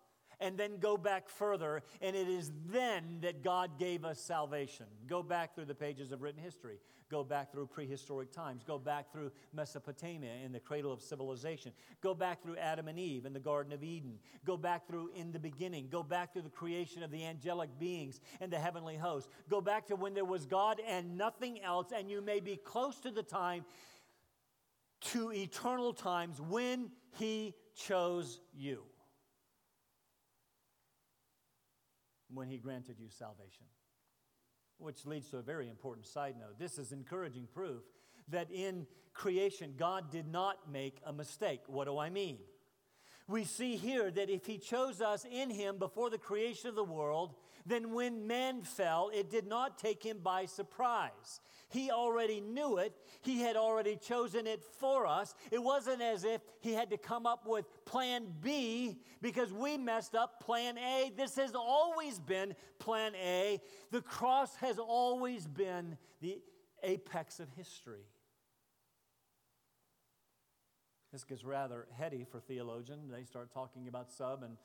And 0.45 0.59
then 0.59 0.77
go 0.79 0.99
back 0.99 1.31
further, 1.31 1.83
and 2.03 2.15
it 2.15 2.29
is 2.29 2.53
then 2.67 3.21
that 3.23 3.43
God 3.43 3.79
gave 3.79 4.05
us 4.05 4.21
salvation. 4.21 4.85
Go 5.07 5.23
back 5.23 5.55
through 5.55 5.65
the 5.65 5.75
pages 5.75 6.13
of 6.13 6.21
written 6.21 6.43
history. 6.43 6.81
Go 7.11 7.25
back 7.25 7.51
through 7.51 7.67
prehistoric 7.69 8.31
times. 8.31 8.63
Go 8.63 8.79
back 8.79 9.11
through 9.11 9.31
Mesopotamia 9.55 10.33
in 10.45 10.53
the 10.53 10.61
cradle 10.61 10.93
of 10.93 11.01
civilization. 11.01 11.73
Go 12.03 12.13
back 12.13 12.43
through 12.43 12.59
Adam 12.59 12.89
and 12.89 12.99
Eve 12.99 13.25
in 13.25 13.33
the 13.33 13.41
Garden 13.41 13.73
of 13.73 13.83
Eden. 13.83 14.19
Go 14.45 14.59
back 14.59 14.87
through 14.87 15.11
in 15.17 15.33
the 15.33 15.39
beginning. 15.39 15.89
Go 15.91 16.03
back 16.03 16.35
through 16.35 16.43
the 16.43 16.51
creation 16.51 17.03
of 17.03 17.11
the 17.11 17.25
angelic 17.25 17.71
beings 17.79 18.21
and 18.41 18.53
the 18.53 18.59
heavenly 18.59 18.97
host. 18.97 19.31
Go 19.49 19.63
back 19.63 19.87
to 19.87 19.97
when 19.97 20.13
there 20.13 20.27
was 20.27 20.45
God 20.45 20.79
and 20.87 21.17
nothing 21.17 21.63
else, 21.63 21.89
and 21.97 22.11
you 22.11 22.21
may 22.21 22.41
be 22.41 22.57
close 22.57 23.01
to 23.01 23.11
the 23.11 23.23
time 23.23 23.65
to 25.01 25.33
eternal 25.33 25.95
times 25.95 26.39
when 26.41 26.91
he 27.13 27.55
chose 27.75 28.41
you. 28.55 28.83
When 32.35 32.49
he 32.49 32.59
granted 32.59 32.97
you 32.99 33.09
salvation. 33.09 33.67
Which 34.79 35.07
leads 35.07 35.31
to 35.31 35.39
a 35.39 35.43
very 35.43 35.69
important 35.69 36.07
side 36.07 36.35
note. 36.39 36.59
This 36.59 36.79
is 36.79 36.93
encouraging 36.93 37.49
proof 37.55 37.83
that 38.29 38.51
in 38.51 38.87
creation, 39.13 39.75
God 39.77 40.11
did 40.11 40.27
not 40.27 40.71
make 40.71 41.01
a 41.07 41.13
mistake. 41.13 41.61
What 41.67 41.87
do 41.87 41.99
I 41.99 42.11
mean? 42.11 42.39
We 43.27 43.45
see 43.45 43.77
here 43.77 44.11
that 44.11 44.29
if 44.29 44.45
he 44.45 44.59
chose 44.59 45.01
us 45.01 45.25
in 45.31 45.49
him 45.49 45.79
before 45.79 46.11
the 46.11 46.19
creation 46.19 46.69
of 46.69 46.75
the 46.75 46.85
world, 46.85 47.35
then 47.67 47.93
when 47.93 48.27
man 48.27 48.63
fell, 48.63 49.11
it 49.15 49.31
did 49.31 49.47
not 49.47 49.79
take 49.79 50.03
him 50.03 50.19
by 50.23 50.45
surprise. 50.45 51.41
He 51.69 51.91
already 51.91 52.41
knew 52.41 52.79
it, 52.79 52.95
he 53.23 53.41
had 53.41 53.57
already 53.57 53.97
chosen 53.97 54.47
it 54.47 54.63
for 54.63 55.07
us. 55.07 55.35
It 55.51 55.63
wasn't 55.63 56.03
as 56.03 56.25
if 56.25 56.43
he 56.61 56.73
had 56.73 56.91
to 56.91 56.99
come 56.99 57.27
up 57.27 57.47
with 57.47 57.65
plan 57.85 58.27
B 58.43 58.99
because 59.23 59.53
we 59.53 59.79
messed 59.79 60.15
up 60.15 60.41
plan 60.41 60.77
A. 60.79 61.11
This 61.17 61.37
has 61.37 61.55
always 61.55 62.19
been 62.19 62.55
plan 62.79 63.13
A. 63.17 63.61
The 63.91 64.03
cross 64.03 64.55
has 64.57 64.79
always 64.79 65.47
been 65.47 65.97
the 66.21 66.39
apex 66.83 67.41
of 67.41 67.49
history. 67.57 68.05
This 71.13 71.25
gets 71.25 71.45
rather 71.45 71.87
heady 71.97 72.27
for 72.29 72.41
theologians. 72.41 73.11
They 73.11 73.23
start 73.23 73.53
talking 73.55 73.87
about 73.87 74.11
sub 74.11 74.43
and 74.43 74.57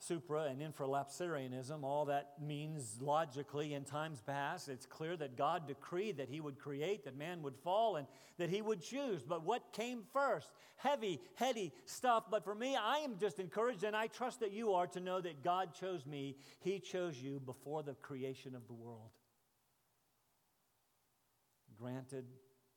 supra 0.00 0.44
and 0.44 0.62
infralapsarianism, 0.62 1.84
all 1.84 2.06
that 2.06 2.32
means 2.40 2.96
logically 3.00 3.74
in 3.74 3.84
times 3.84 4.22
past, 4.22 4.68
it's 4.68 4.86
clear 4.86 5.14
that 5.18 5.36
God 5.36 5.68
decreed 5.68 6.16
that 6.16 6.30
He 6.30 6.40
would 6.40 6.58
create, 6.58 7.04
that 7.04 7.16
man 7.16 7.42
would 7.42 7.56
fall, 7.56 7.96
and 7.96 8.06
that 8.38 8.48
He 8.48 8.62
would 8.62 8.80
choose. 8.80 9.22
But 9.22 9.44
what 9.44 9.72
came 9.72 10.02
first? 10.12 10.50
Heavy, 10.76 11.20
heady 11.34 11.72
stuff. 11.84 12.24
But 12.30 12.44
for 12.44 12.54
me, 12.54 12.76
I 12.76 12.98
am 12.98 13.18
just 13.18 13.38
encouraged, 13.38 13.84
and 13.84 13.94
I 13.94 14.06
trust 14.06 14.40
that 14.40 14.52
you 14.52 14.72
are 14.72 14.86
to 14.88 15.00
know 15.00 15.20
that 15.20 15.44
God 15.44 15.74
chose 15.74 16.06
me. 16.06 16.36
He 16.60 16.80
chose 16.80 17.16
you 17.18 17.38
before 17.38 17.82
the 17.82 17.94
creation 17.94 18.54
of 18.54 18.66
the 18.66 18.74
world. 18.74 19.10
Granted 21.78 22.24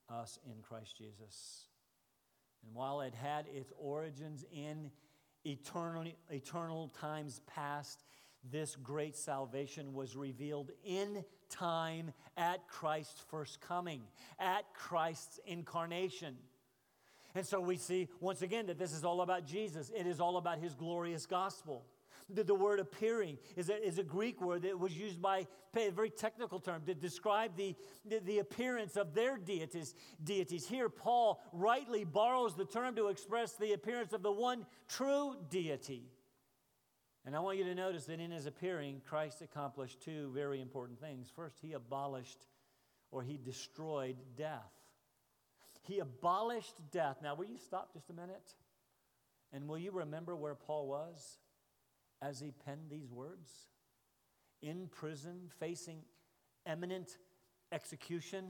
us 0.10 0.40
in 0.46 0.62
Christ 0.62 0.98
Jesus. 0.98 1.68
And 2.66 2.76
while 2.76 3.02
it 3.02 3.14
had 3.14 3.46
its 3.54 3.72
origins 3.78 4.44
in 4.52 4.92
eternal, 5.46 6.06
eternal 6.30 6.90
times 7.00 7.42
past, 7.48 8.04
this 8.52 8.76
great 8.76 9.16
salvation 9.16 9.94
was 9.94 10.16
revealed 10.16 10.72
in 10.84 11.24
time 11.50 12.12
at 12.36 12.68
Christ's 12.68 13.22
first 13.30 13.62
coming, 13.62 14.02
at 14.40 14.66
Christ's 14.74 15.40
incarnation. 15.46 16.36
And 17.36 17.46
so 17.46 17.60
we 17.60 17.78
see 17.78 18.10
once 18.20 18.42
again 18.42 18.68
that 18.68 18.78
this 18.78 18.92
is 18.92 19.04
all 19.04 19.22
about 19.22 19.46
Jesus. 19.46 19.92
It 19.96 20.06
is 20.06 20.20
all 20.20 20.38
about 20.38 20.60
his 20.60 20.76
glorious 20.76 21.26
gospel. 21.26 21.86
The, 22.30 22.44
the 22.44 22.56
word 22.56 22.80
appearing 22.80 23.38
is 23.56 23.70
a, 23.70 23.86
is 23.86 23.98
a 23.98 24.04
Greek 24.04 24.42
word 24.42 24.64
that 24.64 24.80
was 24.80 24.98
used 24.98 25.22
by 25.22 25.48
a 25.76 25.90
very 25.90 26.10
technical 26.10 26.60
term 26.60 26.84
to 26.86 26.94
describe 26.94 27.56
the, 27.58 27.76
the, 28.06 28.20
the 28.20 28.40
appearance 28.40 28.96
of 28.96 29.14
their 29.14 29.38
deities, 29.38 29.96
deities. 30.24 30.68
Here, 30.68 30.90
Paul 30.90 31.42
rightly 31.52 32.04
borrows 32.04 32.56
the 32.56 32.66
term 32.66 32.96
to 32.96 33.08
express 33.08 33.54
the 33.54 33.74
appearance 33.74 34.14
of 34.14 34.24
the 34.24 34.32
one 34.32 34.66
true 34.88 35.36
deity. 35.50 36.04
And 37.26 37.36
I 37.36 37.40
want 37.40 37.58
you 37.58 37.64
to 37.64 37.76
notice 37.76 38.06
that 38.06 38.20
in 38.20 38.32
his 38.32 38.46
appearing, 38.46 39.02
Christ 39.06 39.42
accomplished 39.42 40.02
two 40.02 40.32
very 40.34 40.60
important 40.60 41.00
things. 41.00 41.32
First, 41.34 41.58
he 41.62 41.74
abolished 41.74 42.48
or 43.12 43.22
he 43.22 43.38
destroyed 43.38 44.18
death. 44.36 44.72
He 45.84 46.00
abolished 46.00 46.76
death. 46.92 47.18
Now, 47.22 47.36
will 47.36 47.46
you 47.46 47.58
stop 47.58 47.94
just 47.94 48.10
a 48.10 48.14
minute? 48.14 48.56
And 49.54 49.68
will 49.68 49.78
you 49.78 49.92
remember 49.92 50.36
where 50.36 50.56
Paul 50.56 50.88
was? 50.88 51.38
As 52.28 52.40
he 52.40 52.52
penned 52.66 52.90
these 52.90 53.12
words? 53.12 53.50
In 54.62 54.88
prison, 54.88 55.50
facing 55.60 56.00
imminent 56.72 57.18
execution. 57.72 58.46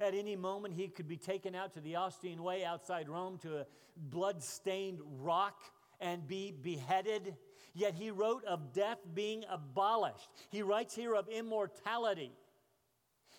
At 0.00 0.14
any 0.14 0.36
moment, 0.36 0.74
he 0.74 0.88
could 0.88 1.08
be 1.08 1.18
taken 1.18 1.54
out 1.54 1.74
to 1.74 1.80
the 1.80 1.94
Ostian 1.94 2.40
Way 2.40 2.64
outside 2.64 3.08
Rome 3.08 3.38
to 3.42 3.58
a 3.58 3.66
blood 3.96 4.42
stained 4.42 5.00
rock 5.20 5.58
and 6.00 6.26
be 6.26 6.52
beheaded. 6.52 7.36
Yet 7.74 7.94
he 7.94 8.10
wrote 8.10 8.44
of 8.44 8.72
death 8.72 8.98
being 9.14 9.44
abolished. 9.50 10.28
He 10.50 10.62
writes 10.62 10.94
here 10.94 11.14
of 11.14 11.28
immortality. 11.28 12.32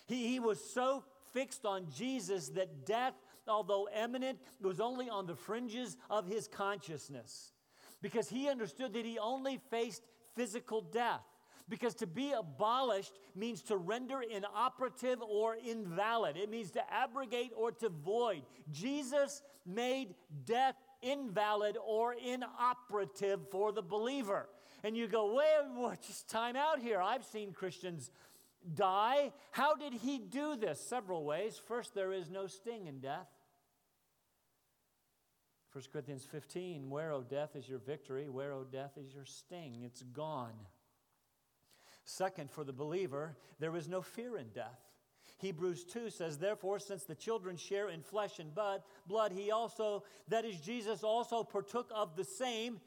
He, 0.06 0.28
he 0.28 0.40
was 0.40 0.62
so 0.62 1.04
fixed 1.32 1.64
on 1.66 1.88
Jesus 1.90 2.50
that 2.50 2.86
death, 2.86 3.14
although 3.48 3.88
imminent, 3.96 4.38
was 4.60 4.78
only 4.78 5.08
on 5.08 5.26
the 5.26 5.34
fringes 5.34 5.96
of 6.08 6.26
his 6.26 6.46
consciousness 6.46 7.53
because 8.04 8.28
he 8.28 8.50
understood 8.50 8.92
that 8.92 9.06
he 9.06 9.18
only 9.18 9.58
faced 9.70 10.02
physical 10.36 10.82
death. 10.82 11.22
Because 11.70 11.94
to 11.94 12.06
be 12.06 12.32
abolished 12.32 13.14
means 13.34 13.62
to 13.62 13.78
render 13.78 14.20
inoperative 14.20 15.22
or 15.22 15.56
invalid. 15.56 16.36
It 16.36 16.50
means 16.50 16.70
to 16.72 16.82
abrogate 16.92 17.52
or 17.56 17.72
to 17.72 17.88
void. 17.88 18.42
Jesus 18.70 19.42
made 19.64 20.14
death 20.44 20.74
invalid 21.00 21.78
or 21.82 22.14
inoperative 22.14 23.40
for 23.50 23.72
the 23.72 23.80
believer. 23.80 24.50
And 24.82 24.94
you 24.94 25.08
go, 25.08 25.34
wait, 25.34 26.02
just 26.06 26.28
time 26.28 26.56
out 26.56 26.80
here. 26.80 27.00
I've 27.00 27.24
seen 27.24 27.54
Christians 27.54 28.10
die. 28.74 29.32
How 29.50 29.76
did 29.76 29.94
he 29.94 30.18
do 30.18 30.56
this? 30.56 30.78
Several 30.78 31.24
ways. 31.24 31.58
First, 31.66 31.94
there 31.94 32.12
is 32.12 32.28
no 32.28 32.48
sting 32.48 32.86
in 32.86 33.00
death. 33.00 33.28
1 35.74 35.82
Corinthians 35.92 36.24
15, 36.30 36.88
where, 36.88 37.10
O 37.10 37.22
death, 37.22 37.56
is 37.56 37.68
your 37.68 37.80
victory? 37.80 38.28
Where, 38.28 38.52
O 38.52 38.62
death, 38.62 38.92
is 38.96 39.12
your 39.12 39.24
sting? 39.24 39.82
It's 39.84 40.04
gone. 40.04 40.54
Second, 42.04 42.48
for 42.48 42.62
the 42.62 42.72
believer, 42.72 43.36
there 43.58 43.74
is 43.74 43.88
no 43.88 44.00
fear 44.00 44.36
in 44.36 44.50
death. 44.54 44.78
Hebrews 45.38 45.82
2 45.82 46.10
says, 46.10 46.38
Therefore, 46.38 46.78
since 46.78 47.02
the 47.02 47.16
children 47.16 47.56
share 47.56 47.88
in 47.88 48.02
flesh 48.02 48.38
and 48.38 48.54
blood, 48.54 48.82
blood, 49.08 49.32
he 49.32 49.50
also, 49.50 50.04
that 50.28 50.44
is, 50.44 50.60
Jesus 50.60 51.02
also 51.02 51.42
partook 51.42 51.90
of 51.92 52.14
the 52.14 52.22
same, 52.22 52.80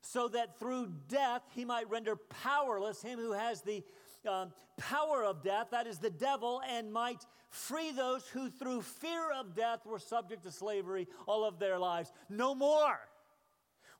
so 0.00 0.26
that 0.26 0.58
through 0.58 0.88
death 1.06 1.42
he 1.54 1.64
might 1.64 1.88
render 1.88 2.16
powerless 2.16 3.00
him 3.00 3.20
who 3.20 3.30
has 3.30 3.62
the 3.62 3.84
um, 4.26 4.52
power 4.76 5.24
of 5.24 5.42
death, 5.42 5.68
that 5.70 5.86
is 5.86 5.98
the 5.98 6.10
devil, 6.10 6.60
and 6.68 6.92
might 6.92 7.24
free 7.50 7.92
those 7.92 8.26
who 8.28 8.50
through 8.50 8.82
fear 8.82 9.30
of 9.32 9.54
death 9.54 9.86
were 9.86 9.98
subject 9.98 10.42
to 10.42 10.50
slavery 10.50 11.06
all 11.26 11.44
of 11.44 11.58
their 11.58 11.78
lives. 11.78 12.12
No 12.28 12.54
more. 12.54 12.98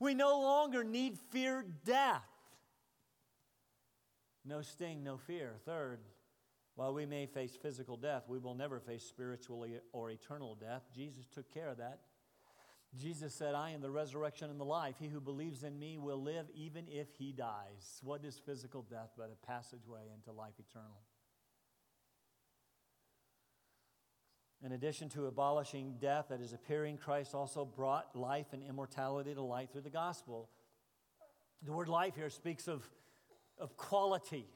We 0.00 0.14
no 0.14 0.40
longer 0.40 0.82
need 0.82 1.18
fear 1.30 1.64
death. 1.84 2.24
No 4.44 4.60
sting, 4.60 5.04
no 5.04 5.16
fear. 5.16 5.54
Third, 5.64 6.00
While 6.74 6.92
we 6.92 7.06
may 7.06 7.26
face 7.26 7.56
physical 7.56 7.96
death, 7.96 8.24
we 8.28 8.38
will 8.38 8.54
never 8.54 8.80
face 8.80 9.04
spiritual 9.04 9.64
or 9.92 10.10
eternal 10.10 10.56
death. 10.56 10.82
Jesus 10.94 11.26
took 11.26 11.52
care 11.52 11.68
of 11.68 11.78
that. 11.78 12.00
Jesus 12.96 13.35
said, 13.35 13.54
I 13.54 13.70
am 13.70 13.80
the 13.80 13.90
resurrection 13.90 14.50
and 14.50 14.61
the 14.61 14.64
life. 14.64 14.94
He 15.00 15.09
who 15.09 15.20
believes 15.20 15.64
in 15.64 15.78
me 15.78 15.98
will 15.98 16.22
live 16.22 16.46
even 16.54 16.85
if 16.88 17.09
he 17.18 17.33
dies. 17.33 18.00
What 18.02 18.24
is 18.24 18.40
physical 18.44 18.83
death 18.83 19.11
but 19.16 19.33
a 19.33 19.46
passageway 19.46 20.02
into 20.14 20.33
life 20.33 20.54
eternal? 20.59 21.00
In 24.64 24.72
addition 24.72 25.09
to 25.11 25.26
abolishing 25.26 25.96
death 26.00 26.26
that 26.30 26.40
is 26.40 26.52
appearing, 26.52 26.96
Christ 26.96 27.35
also 27.35 27.64
brought 27.64 28.16
life 28.16 28.46
and 28.52 28.62
immortality 28.62 29.35
to 29.35 29.42
light 29.42 29.70
through 29.72 29.83
the 29.83 29.90
gospel. 29.90 30.48
The 31.62 31.72
word 31.72 31.88
life 31.88 32.14
here 32.14 32.30
speaks 32.30 32.68
of, 32.68 32.88
of 33.59 33.76
quality 33.76 34.46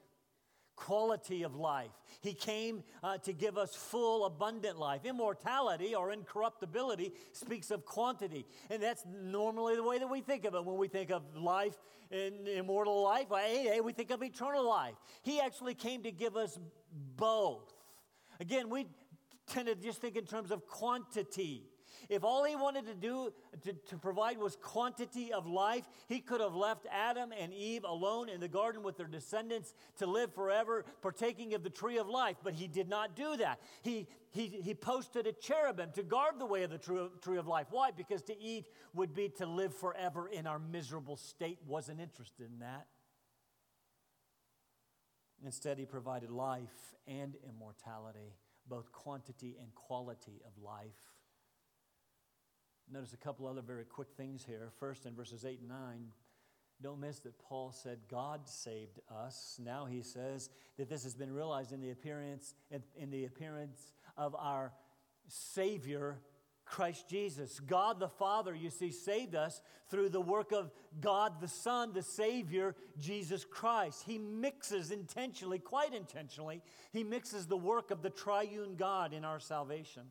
quality 0.78 1.42
of 1.42 1.56
life. 1.56 1.90
He 2.20 2.32
came 2.32 2.84
uh, 3.02 3.18
to 3.18 3.32
give 3.32 3.58
us 3.58 3.74
full, 3.74 4.24
abundant 4.24 4.78
life. 4.78 5.04
Immortality 5.04 5.94
or 5.94 6.12
incorruptibility 6.12 7.12
speaks 7.32 7.70
of 7.70 7.84
quantity. 7.84 8.46
And 8.70 8.82
that's 8.82 9.04
normally 9.06 9.74
the 9.76 9.82
way 9.82 9.98
that 9.98 10.08
we 10.08 10.20
think 10.20 10.44
of 10.44 10.54
it. 10.54 10.64
When 10.64 10.76
we 10.76 10.88
think 10.88 11.10
of 11.10 11.22
life, 11.36 11.76
in 12.10 12.46
immortal 12.46 13.02
life, 13.02 13.26
we 13.82 13.92
think 13.92 14.10
of 14.10 14.22
eternal 14.22 14.66
life. 14.66 14.94
He 15.22 15.40
actually 15.40 15.74
came 15.74 16.02
to 16.04 16.10
give 16.10 16.36
us 16.36 16.58
both. 17.16 17.72
Again, 18.40 18.70
we 18.70 18.86
tend 19.46 19.66
to 19.66 19.74
just 19.74 20.00
think 20.00 20.16
in 20.16 20.24
terms 20.24 20.50
of 20.50 20.66
quantity. 20.66 21.64
If 22.08 22.24
all 22.24 22.44
he 22.44 22.56
wanted 22.56 22.86
to 22.86 22.94
do 22.94 23.32
to, 23.64 23.72
to, 23.74 23.98
provide 23.98 24.38
was 24.38 24.56
quantity 24.56 25.30
of 25.30 25.46
life, 25.46 25.84
he 26.06 26.20
could 26.20 26.40
have 26.40 26.54
left 26.54 26.86
Adam 26.90 27.32
and 27.38 27.52
Eve 27.52 27.84
alone 27.84 28.30
in 28.30 28.40
the 28.40 28.48
garden 28.48 28.82
with 28.82 28.96
their 28.96 29.06
descendants 29.06 29.74
to 29.98 30.06
live 30.06 30.32
forever, 30.34 30.86
partaking 31.02 31.52
of 31.52 31.62
the 31.62 31.70
tree 31.70 31.98
of 31.98 32.08
life. 32.08 32.36
But 32.42 32.54
he 32.54 32.66
did 32.66 32.88
not 32.88 33.14
do 33.14 33.36
that. 33.36 33.60
He, 33.82 34.06
he, 34.30 34.46
he 34.46 34.74
posted 34.74 35.26
a 35.26 35.32
cherubim 35.32 35.90
to 35.92 36.02
guard 36.02 36.38
the 36.38 36.46
way 36.46 36.62
of 36.62 36.70
the 36.70 36.78
tree, 36.78 37.08
tree 37.20 37.36
of 37.36 37.46
life. 37.46 37.66
Why? 37.70 37.90
Because 37.90 38.22
to 38.22 38.40
eat 38.40 38.68
would 38.94 39.14
be 39.14 39.28
to 39.36 39.44
live 39.46 39.74
forever 39.74 40.28
in 40.28 40.46
our 40.46 40.58
miserable 40.58 41.16
state. 41.16 41.58
Wasn't 41.66 42.00
interested 42.00 42.50
in 42.50 42.60
that. 42.60 42.86
Instead, 45.44 45.78
he 45.78 45.84
provided 45.84 46.30
life 46.30 46.94
and 47.06 47.36
immortality, 47.46 48.34
both 48.66 48.90
quantity 48.92 49.56
and 49.60 49.74
quality 49.74 50.40
of 50.46 50.62
life. 50.62 51.17
Notice 52.92 53.12
a 53.12 53.18
couple 53.18 53.46
other 53.46 53.62
very 53.62 53.84
quick 53.84 54.08
things 54.16 54.44
here. 54.46 54.70
First, 54.78 55.04
in 55.04 55.14
verses 55.14 55.44
8 55.44 55.60
and 55.60 55.68
9, 55.68 55.78
don't 56.80 57.00
miss 57.00 57.18
that 57.20 57.38
Paul 57.38 57.72
said 57.72 57.98
God 58.08 58.48
saved 58.48 59.00
us. 59.10 59.58
Now 59.62 59.84
he 59.84 60.00
says 60.02 60.48
that 60.78 60.88
this 60.88 61.02
has 61.02 61.14
been 61.14 61.32
realized 61.32 61.72
in 61.72 61.80
the 61.80 61.90
appearance, 61.90 62.54
in 62.96 63.10
the 63.10 63.24
appearance 63.24 63.92
of 64.16 64.34
our 64.36 64.72
Savior, 65.26 66.20
Christ 66.64 67.08
Jesus. 67.08 67.60
God 67.60 67.98
the 67.98 68.08
Father, 68.08 68.54
you 68.54 68.70
see, 68.70 68.90
saved 68.90 69.34
us 69.34 69.60
through 69.90 70.10
the 70.10 70.20
work 70.20 70.52
of 70.52 70.70
God 71.00 71.40
the 71.40 71.48
Son, 71.48 71.92
the 71.92 72.02
Savior, 72.02 72.76
Jesus 72.98 73.44
Christ. 73.44 74.04
He 74.06 74.18
mixes 74.18 74.90
intentionally, 74.90 75.58
quite 75.58 75.94
intentionally, 75.94 76.62
he 76.92 77.02
mixes 77.04 77.46
the 77.46 77.56
work 77.56 77.90
of 77.90 78.02
the 78.02 78.10
triune 78.10 78.76
God 78.76 79.12
in 79.12 79.24
our 79.24 79.40
salvation. 79.40 80.02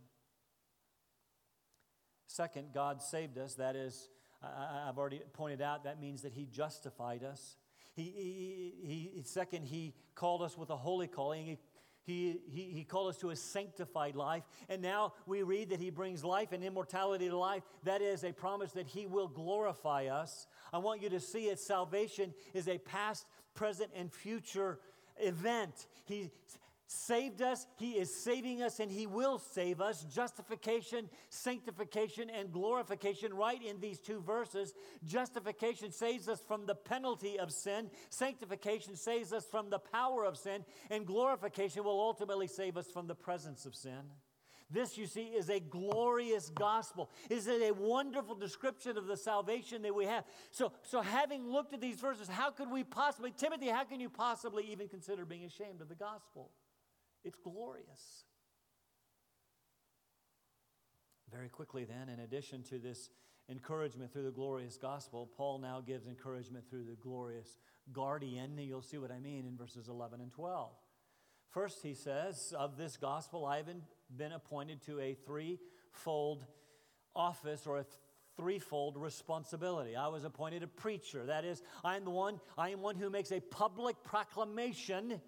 Second, 2.27 2.67
God 2.73 3.01
saved 3.01 3.37
us. 3.37 3.55
That 3.55 3.75
is, 3.75 4.09
I've 4.43 4.97
already 4.97 5.21
pointed 5.33 5.61
out, 5.61 5.85
that 5.85 5.99
means 5.99 6.21
that 6.21 6.33
He 6.33 6.45
justified 6.45 7.23
us. 7.23 7.55
He, 7.95 8.73
he, 8.83 9.11
he, 9.15 9.21
second, 9.23 9.65
He 9.65 9.95
called 10.13 10.41
us 10.41 10.57
with 10.57 10.69
a 10.69 10.75
holy 10.75 11.07
calling. 11.07 11.45
He, 11.45 11.57
he, 12.03 12.39
he, 12.49 12.71
he 12.71 12.83
called 12.83 13.09
us 13.09 13.17
to 13.17 13.31
a 13.31 13.35
sanctified 13.35 14.15
life. 14.15 14.43
And 14.69 14.81
now 14.81 15.13
we 15.25 15.43
read 15.43 15.69
that 15.71 15.79
He 15.79 15.89
brings 15.89 16.23
life 16.23 16.51
and 16.51 16.63
immortality 16.63 17.27
to 17.27 17.37
life. 17.37 17.63
That 17.83 18.01
is 18.01 18.23
a 18.23 18.31
promise 18.31 18.71
that 18.73 18.87
He 18.87 19.07
will 19.07 19.27
glorify 19.27 20.05
us. 20.05 20.47
I 20.71 20.77
want 20.77 21.01
you 21.01 21.09
to 21.09 21.19
see 21.19 21.45
it. 21.45 21.59
Salvation 21.59 22.33
is 22.53 22.67
a 22.67 22.77
past, 22.77 23.25
present, 23.55 23.89
and 23.95 24.13
future 24.13 24.79
event. 25.19 25.87
He, 26.05 26.29
saved 26.88 27.41
us, 27.41 27.67
He 27.78 27.91
is 27.91 28.13
saving 28.13 28.63
us, 28.63 28.80
and 28.80 28.91
He 28.91 29.06
will 29.06 29.38
save 29.38 29.82
us. 29.82 30.04
Justification, 30.04 31.10
sanctification, 31.30 32.30
and 32.30 32.52
glorification, 32.52 33.34
right 33.34 33.62
in 33.62 33.80
these 33.80 34.00
two 34.00 34.21
verses. 34.21 34.73
Justification 35.04 35.91
saves 35.91 36.28
us 36.28 36.41
from 36.47 36.65
the 36.65 36.76
penalty 36.76 37.38
of 37.38 37.52
sin, 37.52 37.89
sanctification 38.10 38.95
saves 38.95 39.34
us 39.34 39.45
from 39.45 39.69
the 39.69 39.80
power 39.80 40.23
of 40.23 40.38
sin, 40.38 40.63
and 40.89 41.06
glorification 41.06 41.84
will 41.84 42.00
ultimately 42.00 42.47
save 42.47 42.78
us 42.78 42.88
from 42.88 43.08
the 43.08 43.15
presence 43.15 43.65
of 43.65 43.76
sin. 43.76 44.02
This, 44.69 44.97
you 44.97 45.06
see, 45.06 45.28
is 45.28 45.50
a 45.50 45.62
glorious 45.62 46.50
gospel. 46.50 47.10
Is 47.30 47.47
it 47.47 47.62
a 47.62 47.73
wonderful 47.73 48.36
description 48.36 48.97
of 48.97 49.08
the 49.08 49.15
salvation 49.15 49.82
that 49.84 49.95
we 49.95 50.06
have? 50.06 50.26
So, 50.52 50.73
so 50.84 51.02
having 51.02 51.47
looked 51.47 51.73
at 51.73 51.80
these 51.80 52.00
verses, 52.02 52.28
how 52.28 52.52
could 52.52 52.69
we 52.69 52.84
possibly, 52.84 53.32
Timothy, 53.32 53.69
how 53.69 53.86
can 53.86 54.02
you 54.02 54.10
possibly 54.10 54.65
even 54.71 54.89
consider 54.89 55.23
being 55.26 55.45
ashamed 55.45 55.82
of 55.82 55.88
the 55.88 55.95
gospel? 55.95 56.52
It's 57.27 57.35
glorious. 57.35 58.23
Very 61.29 61.49
quickly, 61.49 61.83
then, 61.83 62.07
in 62.07 62.21
addition 62.21 62.63
to 62.63 62.79
this 62.79 63.09
encouragement 63.49 64.13
through 64.13 64.23
the 64.23 64.31
glorious 64.31 64.77
gospel, 64.77 65.29
Paul 65.35 65.59
now 65.59 65.81
gives 65.85 66.07
encouragement 66.07 66.69
through 66.69 66.85
the 66.85 66.95
glorious 66.95 67.57
guardian. 67.91 68.57
You'll 68.57 68.81
see 68.81 68.97
what 68.97 69.11
I 69.11 69.19
mean 69.19 69.45
in 69.45 69.57
verses 69.57 69.89
11 69.89 70.21
and 70.21 70.31
12. 70.31 70.71
First, 71.49 71.83
he 71.83 71.93
says, 71.93 72.53
Of 72.57 72.77
this 72.77 72.95
gospel, 72.95 73.45
I 73.45 73.57
have 73.57 73.67
been 74.15 74.31
appointed 74.31 74.81
to 74.83 75.01
a 75.01 75.13
threefold 75.25 76.45
office 77.13 77.67
or 77.67 77.79
a 77.79 77.85
threefold 78.37 78.95
responsibility. 78.95 79.97
I 79.97 80.07
was 80.07 80.23
appointed 80.23 80.63
a 80.63 80.67
preacher. 80.67 81.25
That 81.25 81.43
is, 81.43 81.61
I 81.83 81.97
am 81.97 82.05
the 82.05 82.09
one, 82.09 82.39
I 82.57 82.69
am 82.69 82.79
one 82.79 82.95
who 82.95 83.09
makes 83.09 83.33
a 83.33 83.41
public 83.41 84.01
proclamation 84.05 85.19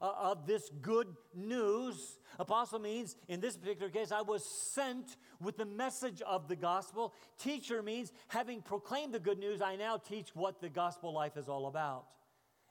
uh, 0.00 0.12
of 0.18 0.46
this 0.46 0.70
good 0.82 1.08
news. 1.34 2.18
Apostle 2.38 2.78
means, 2.78 3.16
in 3.28 3.40
this 3.40 3.56
particular 3.56 3.90
case, 3.90 4.12
I 4.12 4.22
was 4.22 4.44
sent 4.44 5.16
with 5.40 5.56
the 5.56 5.64
message 5.64 6.22
of 6.22 6.48
the 6.48 6.56
gospel. 6.56 7.14
Teacher 7.38 7.82
means, 7.82 8.12
having 8.28 8.62
proclaimed 8.62 9.14
the 9.14 9.20
good 9.20 9.38
news, 9.38 9.60
I 9.60 9.76
now 9.76 9.96
teach 9.96 10.34
what 10.34 10.60
the 10.60 10.68
gospel 10.68 11.12
life 11.12 11.36
is 11.36 11.48
all 11.48 11.66
about. 11.66 12.06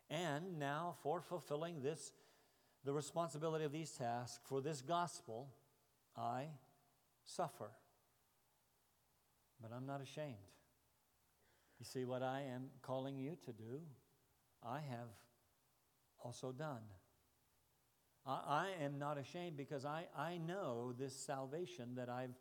And 0.09 0.59
now, 0.59 0.95
for 1.01 1.21
fulfilling 1.21 1.81
this, 1.81 2.11
the 2.83 2.93
responsibility 2.93 3.65
of 3.65 3.71
these 3.71 3.91
tasks, 3.91 4.39
for 4.43 4.61
this 4.61 4.81
gospel, 4.81 5.49
I 6.15 6.45
suffer. 7.23 7.71
But 9.61 9.71
I'm 9.75 9.87
not 9.87 10.01
ashamed. 10.01 10.35
You 11.79 11.85
see, 11.85 12.05
what 12.05 12.21
I 12.21 12.43
am 12.53 12.67
calling 12.81 13.17
you 13.17 13.35
to 13.45 13.51
do, 13.51 13.81
I 14.63 14.79
have 14.79 15.09
also 16.23 16.51
done. 16.51 16.81
I, 18.25 18.39
I 18.79 18.83
am 18.83 18.97
not 18.97 19.17
ashamed 19.17 19.57
because 19.57 19.85
I, 19.85 20.05
I 20.17 20.37
know 20.37 20.93
this 20.97 21.15
salvation 21.15 21.95
that 21.95 22.09
I've 22.09 22.35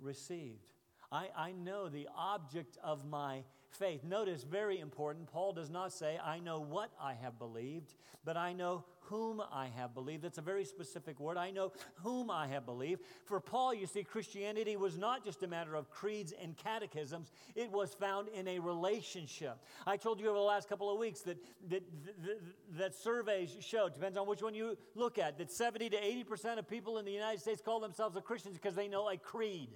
received. 0.00 0.66
I, 1.10 1.28
I 1.36 1.52
know 1.52 1.88
the 1.88 2.08
object 2.16 2.78
of 2.82 3.04
my 3.04 3.42
faith. 3.76 4.02
Notice, 4.04 4.42
very 4.42 4.80
important, 4.80 5.30
Paul 5.30 5.52
does 5.52 5.70
not 5.70 5.92
say, 5.92 6.18
I 6.22 6.38
know 6.38 6.60
what 6.60 6.90
I 7.00 7.14
have 7.14 7.38
believed, 7.38 7.94
but 8.24 8.36
I 8.36 8.52
know 8.52 8.84
whom 9.00 9.40
I 9.52 9.68
have 9.76 9.94
believed. 9.94 10.22
That's 10.22 10.38
a 10.38 10.42
very 10.42 10.64
specific 10.64 11.20
word. 11.20 11.36
I 11.36 11.50
know 11.50 11.72
whom 12.02 12.30
I 12.30 12.48
have 12.48 12.66
believed. 12.66 13.02
For 13.24 13.40
Paul, 13.40 13.72
you 13.74 13.86
see, 13.86 14.02
Christianity 14.02 14.76
was 14.76 14.98
not 14.98 15.24
just 15.24 15.42
a 15.42 15.46
matter 15.46 15.74
of 15.74 15.90
creeds 15.90 16.32
and 16.42 16.56
catechisms, 16.56 17.30
it 17.54 17.70
was 17.70 17.94
found 17.94 18.28
in 18.28 18.48
a 18.48 18.58
relationship. 18.58 19.58
I 19.86 19.96
told 19.96 20.20
you 20.20 20.28
over 20.28 20.38
the 20.38 20.44
last 20.44 20.68
couple 20.68 20.90
of 20.92 20.98
weeks 20.98 21.20
that, 21.20 21.38
that, 21.68 21.82
that, 22.24 22.40
that 22.78 22.94
surveys 22.94 23.56
show, 23.60 23.88
depends 23.88 24.18
on 24.18 24.26
which 24.26 24.42
one 24.42 24.54
you 24.54 24.76
look 24.94 25.18
at, 25.18 25.38
that 25.38 25.52
70 25.52 25.90
to 25.90 25.96
80% 25.96 26.58
of 26.58 26.68
people 26.68 26.98
in 26.98 27.04
the 27.04 27.12
United 27.12 27.40
States 27.40 27.62
call 27.64 27.80
themselves 27.80 28.16
a 28.16 28.20
Christian 28.20 28.52
because 28.52 28.74
they 28.74 28.88
know 28.88 29.08
a 29.08 29.16
creed, 29.16 29.70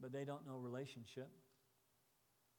but 0.00 0.12
they 0.12 0.24
don't 0.24 0.46
know 0.46 0.56
relationship. 0.56 1.28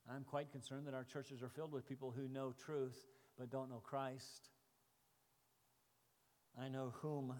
I'm 0.09 0.23
quite 0.23 0.51
concerned 0.51 0.87
that 0.87 0.93
our 0.93 1.03
churches 1.03 1.41
are 1.41 1.49
filled 1.49 1.71
with 1.71 1.87
people 1.87 2.13
who 2.15 2.27
know 2.27 2.53
truth 2.65 3.05
but 3.37 3.49
don't 3.49 3.69
know 3.69 3.81
Christ. 3.83 4.49
I 6.59 6.69
know 6.69 6.93
whom 7.01 7.33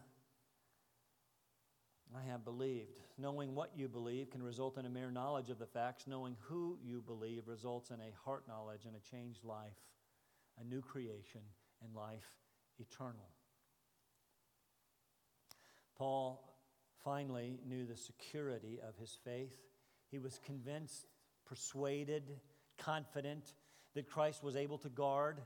I 2.16 2.30
have 2.30 2.44
believed. 2.44 3.00
Knowing 3.18 3.56
what 3.56 3.72
you 3.76 3.88
believe 3.88 4.30
can 4.30 4.44
result 4.44 4.78
in 4.78 4.86
a 4.86 4.90
mere 4.90 5.12
knowledge 5.12 5.50
of 5.50 5.60
the 5.60 5.66
facts. 5.66 6.08
Knowing 6.08 6.36
who 6.42 6.78
you 6.84 7.02
believe 7.02 7.48
results 7.48 7.92
in 7.92 8.00
a 8.00 8.14
heart 8.26 8.44
knowledge 8.48 8.86
and 8.86 8.96
a 8.96 9.12
changed 9.12 9.44
life, 9.44 9.78
a 10.60 10.64
new 10.64 10.82
creation, 10.82 11.42
and 11.84 11.94
life 11.96 12.26
eternal. 12.80 13.30
Paul 15.98 16.42
finally 17.04 17.60
knew 17.66 17.86
the 17.86 17.96
security 17.96 18.80
of 18.86 18.98
his 18.98 19.18
faith. 19.24 19.56
He 20.12 20.20
was 20.20 20.40
convinced, 20.46 21.06
persuaded, 21.46 22.24
confident 22.78 23.54
that 23.94 24.10
Christ 24.10 24.44
was 24.44 24.56
able 24.56 24.78
to 24.80 24.90
guard. 24.90 25.42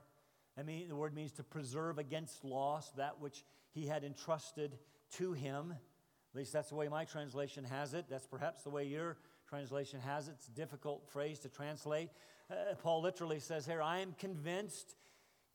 I 0.58 0.64
mean, 0.64 0.88
the 0.90 0.96
word 0.96 1.14
means 1.14 1.32
to 1.34 1.44
preserve 1.44 1.98
against 1.98 2.44
loss 2.44 2.90
that 2.92 3.20
which 3.20 3.44
he 3.72 3.88
had 3.88 4.04
entrusted 4.04 4.78
to 5.18 5.34
him. 5.34 5.72
At 5.72 6.38
least 6.38 6.54
that's 6.54 6.70
the 6.70 6.76
way 6.76 6.88
my 6.88 7.06
translation 7.06 7.64
has 7.64 7.94
it. 7.94 8.06
That's 8.10 8.28
perhaps 8.28 8.64
the 8.64 8.70
way 8.70 8.86
your 8.86 9.18
translation 9.48 10.00
has 10.02 10.28
it. 10.28 10.34
It's 10.38 10.48
a 10.48 10.52
difficult 10.52 11.08
phrase 11.10 11.40
to 11.40 11.50
translate. 11.50 12.10
Uh, 12.52 12.76
Paul 12.82 13.02
literally 13.02 13.40
says 13.40 13.66
here, 13.66 13.82
I 13.82 14.00
am 14.00 14.14
convinced 14.20 14.96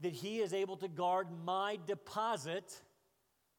that 0.01 0.13
he 0.13 0.39
is 0.41 0.53
able 0.53 0.77
to 0.79 0.89
guard 0.89 1.29
my 1.45 1.79
deposit. 1.87 2.81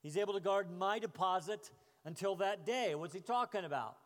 He's 0.02 0.18
able 0.18 0.34
to 0.34 0.40
guard 0.40 0.68
my 0.78 1.00
deposit 1.00 1.72
until 2.04 2.36
that 2.36 2.66
day. 2.66 2.96
What's 2.96 3.14
he 3.14 3.22
talking 3.22 3.64
about? 3.64 3.98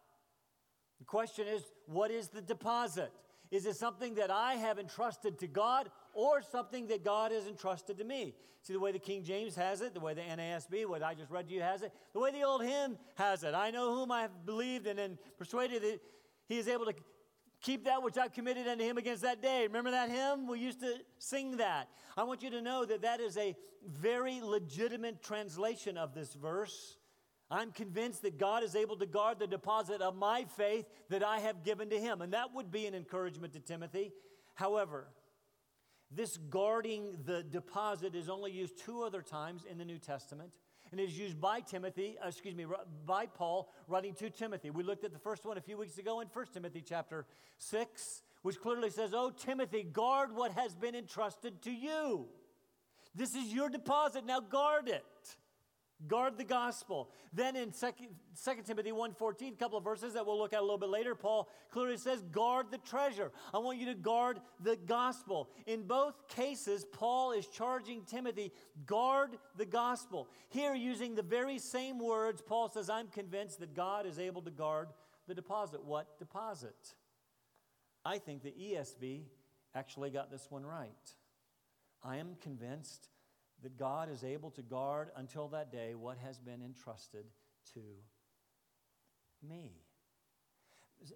The 1.00 1.06
question 1.06 1.48
is, 1.48 1.64
what 1.88 2.12
is 2.12 2.28
the 2.28 2.42
deposit? 2.42 3.12
Is 3.52 3.66
it 3.66 3.76
something 3.76 4.16
that 4.16 4.30
I 4.30 4.54
have 4.56 4.78
entrusted 4.78 5.40
to 5.40 5.48
God 5.48 5.90
or 6.14 6.42
something 6.42 6.88
that 6.88 7.04
God 7.04 7.32
has 7.32 7.48
entrusted 7.48 7.98
to 7.98 8.04
me? 8.04 8.36
See 8.62 8.74
the 8.74 8.80
way 8.80 8.92
the 8.92 9.00
King 9.00 9.24
James 9.24 9.56
has 9.56 9.82
it, 9.82 9.94
the 9.94 10.00
way 10.00 10.14
the 10.14 10.22
NASB, 10.22 10.86
what 10.86 11.02
I 11.02 11.14
just 11.14 11.32
read 11.32 11.48
to 11.48 11.54
you 11.54 11.62
has 11.62 11.82
it, 11.82 11.92
the 12.14 12.20
way 12.20 12.32
the 12.32 12.44
old 12.44 12.64
hymn 12.64 12.98
has 13.16 13.44
it. 13.44 13.54
I 13.56 13.72
know 13.72 13.96
whom 13.96 14.12
I 14.12 14.22
have 14.22 14.46
believed 14.46 14.86
and 14.86 15.00
then 15.00 15.18
persuaded 15.38 15.82
that 15.82 16.00
he 16.48 16.58
is 16.58 16.68
able 16.68 16.86
to 16.86 16.94
keep 17.62 17.86
that 17.86 18.04
which 18.04 18.18
I've 18.18 18.34
committed 18.34 18.68
unto 18.68 18.84
him 18.84 18.98
against 18.98 19.24
that 19.24 19.42
day. 19.42 19.64
Remember 19.64 19.92
that 19.92 20.10
hymn? 20.10 20.48
We 20.48 20.60
used 20.60 20.82
to 20.82 20.96
sing 21.18 21.58
that. 21.58 21.90
I 22.18 22.24
want 22.24 22.44
you 22.44 22.50
to 22.52 22.62
know 22.62 22.86
that 22.86 23.02
that 23.02 23.20
is 23.20 23.38
a 23.38 23.56
very 23.88 24.42
legitimate 24.42 25.24
translation 25.24 25.98
of 25.98 26.14
this 26.14 26.34
verse. 26.34 26.98
I'm 27.52 27.72
convinced 27.72 28.22
that 28.22 28.38
God 28.38 28.64
is 28.64 28.76
able 28.76 28.96
to 28.98 29.06
guard 29.06 29.40
the 29.40 29.48
deposit 29.48 30.02
of 30.02 30.16
my 30.16 30.46
faith 30.56 30.86
that 31.10 31.24
I 31.24 31.40
have 31.40 31.64
given 31.64 31.90
to 31.90 32.00
him. 32.00 32.22
And 32.22 32.34
that 32.34 32.54
would 32.54 32.72
be 32.72 32.86
an 32.86 32.94
encouragement 32.94 33.54
to 33.54 33.60
Timothy. 33.60 34.12
However, 34.54 35.08
this 36.12 36.38
guarding 36.38 37.18
the 37.26 37.44
deposit 37.44 38.14
is 38.16 38.30
only 38.30 38.52
used 38.52 38.78
two 38.78 39.04
other 39.04 39.22
times 39.22 39.64
in 39.70 39.78
the 39.78 39.86
New 39.86 39.98
Testament. 39.98 40.52
And 40.92 41.00
is 41.00 41.18
used 41.18 41.40
by 41.40 41.60
Timothy, 41.60 42.18
uh, 42.24 42.30
excuse 42.30 42.56
me, 42.56 42.66
by 43.06 43.28
Paul 43.28 43.72
writing 43.88 44.16
to 44.16 44.32
Timothy. 44.32 44.72
We 44.72 44.82
looked 44.82 45.04
at 45.04 45.14
the 45.14 45.20
first 45.20 45.46
one 45.46 45.56
a 45.56 45.62
few 45.62 45.78
weeks 45.78 46.00
ago 46.00 46.20
in 46.20 46.28
1 46.28 46.46
Timothy 46.52 46.84
chapter 46.84 47.28
6, 47.60 48.24
which 48.42 48.60
clearly 48.60 48.90
says, 48.90 49.12
Oh, 49.14 49.30
Timothy, 49.30 49.84
guard 49.84 50.36
what 50.36 50.52
has 50.54 50.74
been 50.74 50.96
entrusted 50.96 51.62
to 51.62 51.72
you. 51.72 52.26
This 53.14 53.36
is 53.36 53.54
your 53.54 53.70
deposit, 53.70 54.26
now 54.26 54.40
guard 54.40 54.88
it. 54.88 55.06
Guard 56.08 56.38
the 56.38 56.46
gospel. 56.46 57.10
Then 57.34 57.58
in 57.58 57.72
2, 57.72 57.88
2 58.46 58.52
Timothy 58.66 58.92
1.14, 58.92 59.54
a 59.54 59.56
couple 59.58 59.78
of 59.78 59.84
verses 59.84 60.14
that 60.14 60.26
we'll 60.26 60.38
look 60.38 60.54
at 60.54 60.60
a 60.60 60.62
little 60.62 60.78
bit 60.78 60.90
later, 60.90 61.14
Paul 61.14 61.50
clearly 61.72 61.98
says, 61.98 62.22
guard 62.32 62.68
the 62.72 62.78
treasure. 62.78 63.32
I 63.54 63.58
want 63.58 63.80
you 63.80 63.86
to 63.88 63.96
guard 63.96 64.40
the 64.64 64.78
gospel. 64.78 65.50
In 65.68 65.84
both 65.84 66.28
cases, 66.30 66.86
Paul 66.94 67.34
is 67.34 67.48
charging 67.48 68.04
Timothy, 68.04 68.54
guard 68.86 69.32
the 69.58 69.66
gospel. 69.66 70.30
Here, 70.48 70.74
using 70.74 71.16
the 71.16 71.22
very 71.22 71.60
same 71.60 72.00
words, 72.00 72.42
Paul 72.42 72.70
says, 72.70 72.90
I'm 72.90 73.08
convinced 73.08 73.60
that 73.60 73.76
God 73.76 74.06
is 74.06 74.20
able 74.20 74.42
to 74.44 74.52
guard 74.52 74.88
the 75.28 75.36
deposit. 75.36 75.84
What 75.84 76.18
deposit? 76.18 76.96
I 78.06 78.20
think 78.20 78.42
the 78.42 78.52
ESV 78.52 79.24
actually 79.76 80.12
got 80.12 80.32
this 80.32 80.48
one 80.50 80.66
right. 80.66 80.90
I 82.02 82.18
am 82.18 82.36
convinced 82.42 83.10
that 83.64 83.78
God 83.78 84.10
is 84.12 84.24
able 84.24 84.52
to 84.52 84.62
guard 84.62 85.10
until 85.16 85.48
that 85.50 85.72
day 85.72 85.96
what 85.96 86.18
has 86.18 86.40
been 86.40 86.62
entrusted 86.62 87.26
to 87.74 87.82
me. 89.48 89.72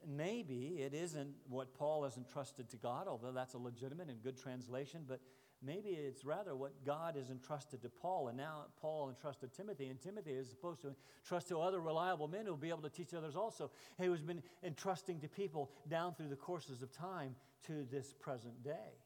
Maybe 0.07 0.77
it 0.79 0.93
isn't 0.93 1.33
what 1.49 1.73
Paul 1.73 2.03
has 2.03 2.15
entrusted 2.15 2.69
to 2.69 2.77
God, 2.77 3.07
although 3.07 3.33
that's 3.33 3.53
a 3.53 3.57
legitimate 3.57 4.07
and 4.07 4.21
good 4.23 4.41
translation, 4.41 5.01
but 5.05 5.19
maybe 5.61 5.89
it's 5.89 6.23
rather 6.23 6.55
what 6.55 6.85
God 6.85 7.15
has 7.17 7.29
entrusted 7.29 7.81
to 7.81 7.89
Paul, 7.89 8.29
and 8.29 8.37
now 8.37 8.67
Paul 8.79 9.09
entrusted 9.09 9.53
Timothy, 9.53 9.87
and 9.87 9.99
Timothy 9.99 10.31
is 10.31 10.49
supposed 10.49 10.81
to 10.83 10.95
trust 11.25 11.49
to 11.49 11.59
other 11.59 11.81
reliable 11.81 12.29
men 12.29 12.45
who 12.45 12.51
will 12.51 12.57
be 12.57 12.69
able 12.69 12.81
to 12.83 12.89
teach 12.89 13.13
others 13.13 13.35
also, 13.35 13.71
He 13.97 14.05
who's 14.05 14.21
been 14.21 14.41
entrusting 14.63 15.19
to 15.19 15.27
people 15.27 15.69
down 15.89 16.15
through 16.15 16.29
the 16.29 16.37
courses 16.37 16.81
of 16.81 16.91
time 16.93 17.35
to 17.67 17.85
this 17.91 18.13
present 18.13 18.63
day. 18.63 19.01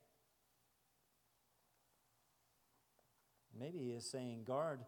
Maybe 3.60 3.80
he 3.80 3.92
is 3.92 4.10
saying, 4.10 4.44
guard 4.46 4.80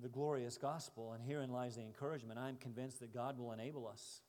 the 0.00 0.08
glorious 0.08 0.56
gospel, 0.56 1.12
and 1.12 1.22
herein 1.22 1.50
lies 1.50 1.76
the 1.76 1.82
encouragement. 1.82 2.38
I'm 2.38 2.56
convinced 2.56 3.00
that 3.00 3.12
God 3.12 3.38
will 3.38 3.52
enable 3.52 3.86
us. 3.86 4.22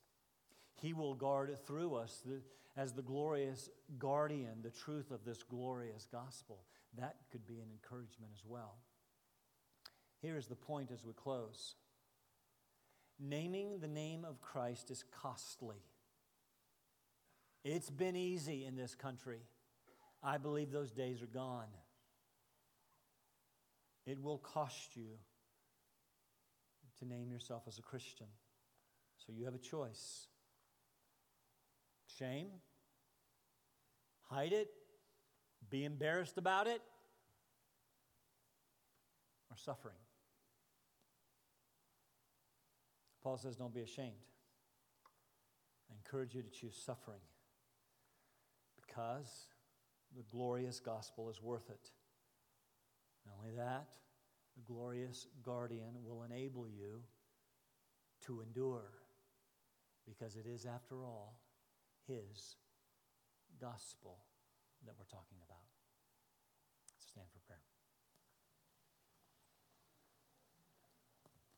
He 0.81 0.93
will 0.93 1.15
guard 1.15 1.55
through 1.65 1.95
us 1.95 2.21
the, 2.25 2.41
as 2.77 2.93
the 2.93 3.01
glorious 3.01 3.69
guardian, 3.97 4.61
the 4.61 4.69
truth 4.69 5.11
of 5.11 5.25
this 5.25 5.41
glorious 5.43 6.07
gospel. 6.11 6.59
That 6.97 7.15
could 7.31 7.47
be 7.47 7.59
an 7.59 7.69
encouragement 7.71 8.31
as 8.33 8.43
well. 8.45 8.75
Here 10.21 10.37
is 10.37 10.47
the 10.47 10.55
point 10.55 10.91
as 10.91 11.03
we 11.05 11.13
close 11.13 11.75
naming 13.19 13.79
the 13.79 13.87
name 13.87 14.25
of 14.25 14.41
Christ 14.41 14.91
is 14.91 15.03
costly. 15.21 15.83
It's 17.63 17.89
been 17.89 18.15
easy 18.15 18.65
in 18.65 18.75
this 18.75 18.95
country. 18.95 19.39
I 20.21 20.37
believe 20.37 20.71
those 20.71 20.91
days 20.91 21.21
are 21.21 21.27
gone. 21.27 21.67
It 24.05 24.21
will 24.21 24.37
cost 24.37 24.95
you 24.95 25.17
to 26.99 27.05
name 27.05 27.31
yourself 27.31 27.63
as 27.67 27.79
a 27.79 27.81
Christian. 27.81 28.27
So 29.17 29.33
you 29.35 29.45
have 29.45 29.55
a 29.55 29.59
choice 29.59 30.27
shame, 32.17 32.47
hide 34.29 34.53
it, 34.53 34.69
be 35.69 35.83
embarrassed 35.83 36.37
about 36.37 36.67
it, 36.67 36.81
or 39.51 39.57
suffering. 39.57 39.95
Paul 43.23 43.37
says, 43.37 43.55
Don't 43.55 43.73
be 43.73 43.81
ashamed. 43.81 44.13
I 45.89 45.95
encourage 45.95 46.35
you 46.35 46.41
to 46.41 46.49
choose 46.49 46.75
suffering 46.75 47.21
because 48.85 49.47
the 50.15 50.23
glorious 50.29 50.79
gospel 50.79 51.29
is 51.29 51.41
worth 51.41 51.69
it. 51.69 51.89
Not 53.25 53.35
only 53.39 53.55
that, 53.55 53.89
the 54.55 54.61
glorious 54.61 55.27
guardian 55.43 56.03
will 56.03 56.23
enable 56.23 56.67
you 56.67 57.01
to 58.25 58.41
endure 58.41 58.91
because 60.05 60.35
it 60.35 60.45
is, 60.45 60.65
after 60.65 61.03
all, 61.03 61.39
his 62.07 62.57
gospel 63.59 64.17
that 64.85 64.93
we're 64.97 65.05
talking 65.05 65.37
about. 65.43 65.65
Stand 66.99 67.27
for 67.33 67.39
prayer. 67.47 67.64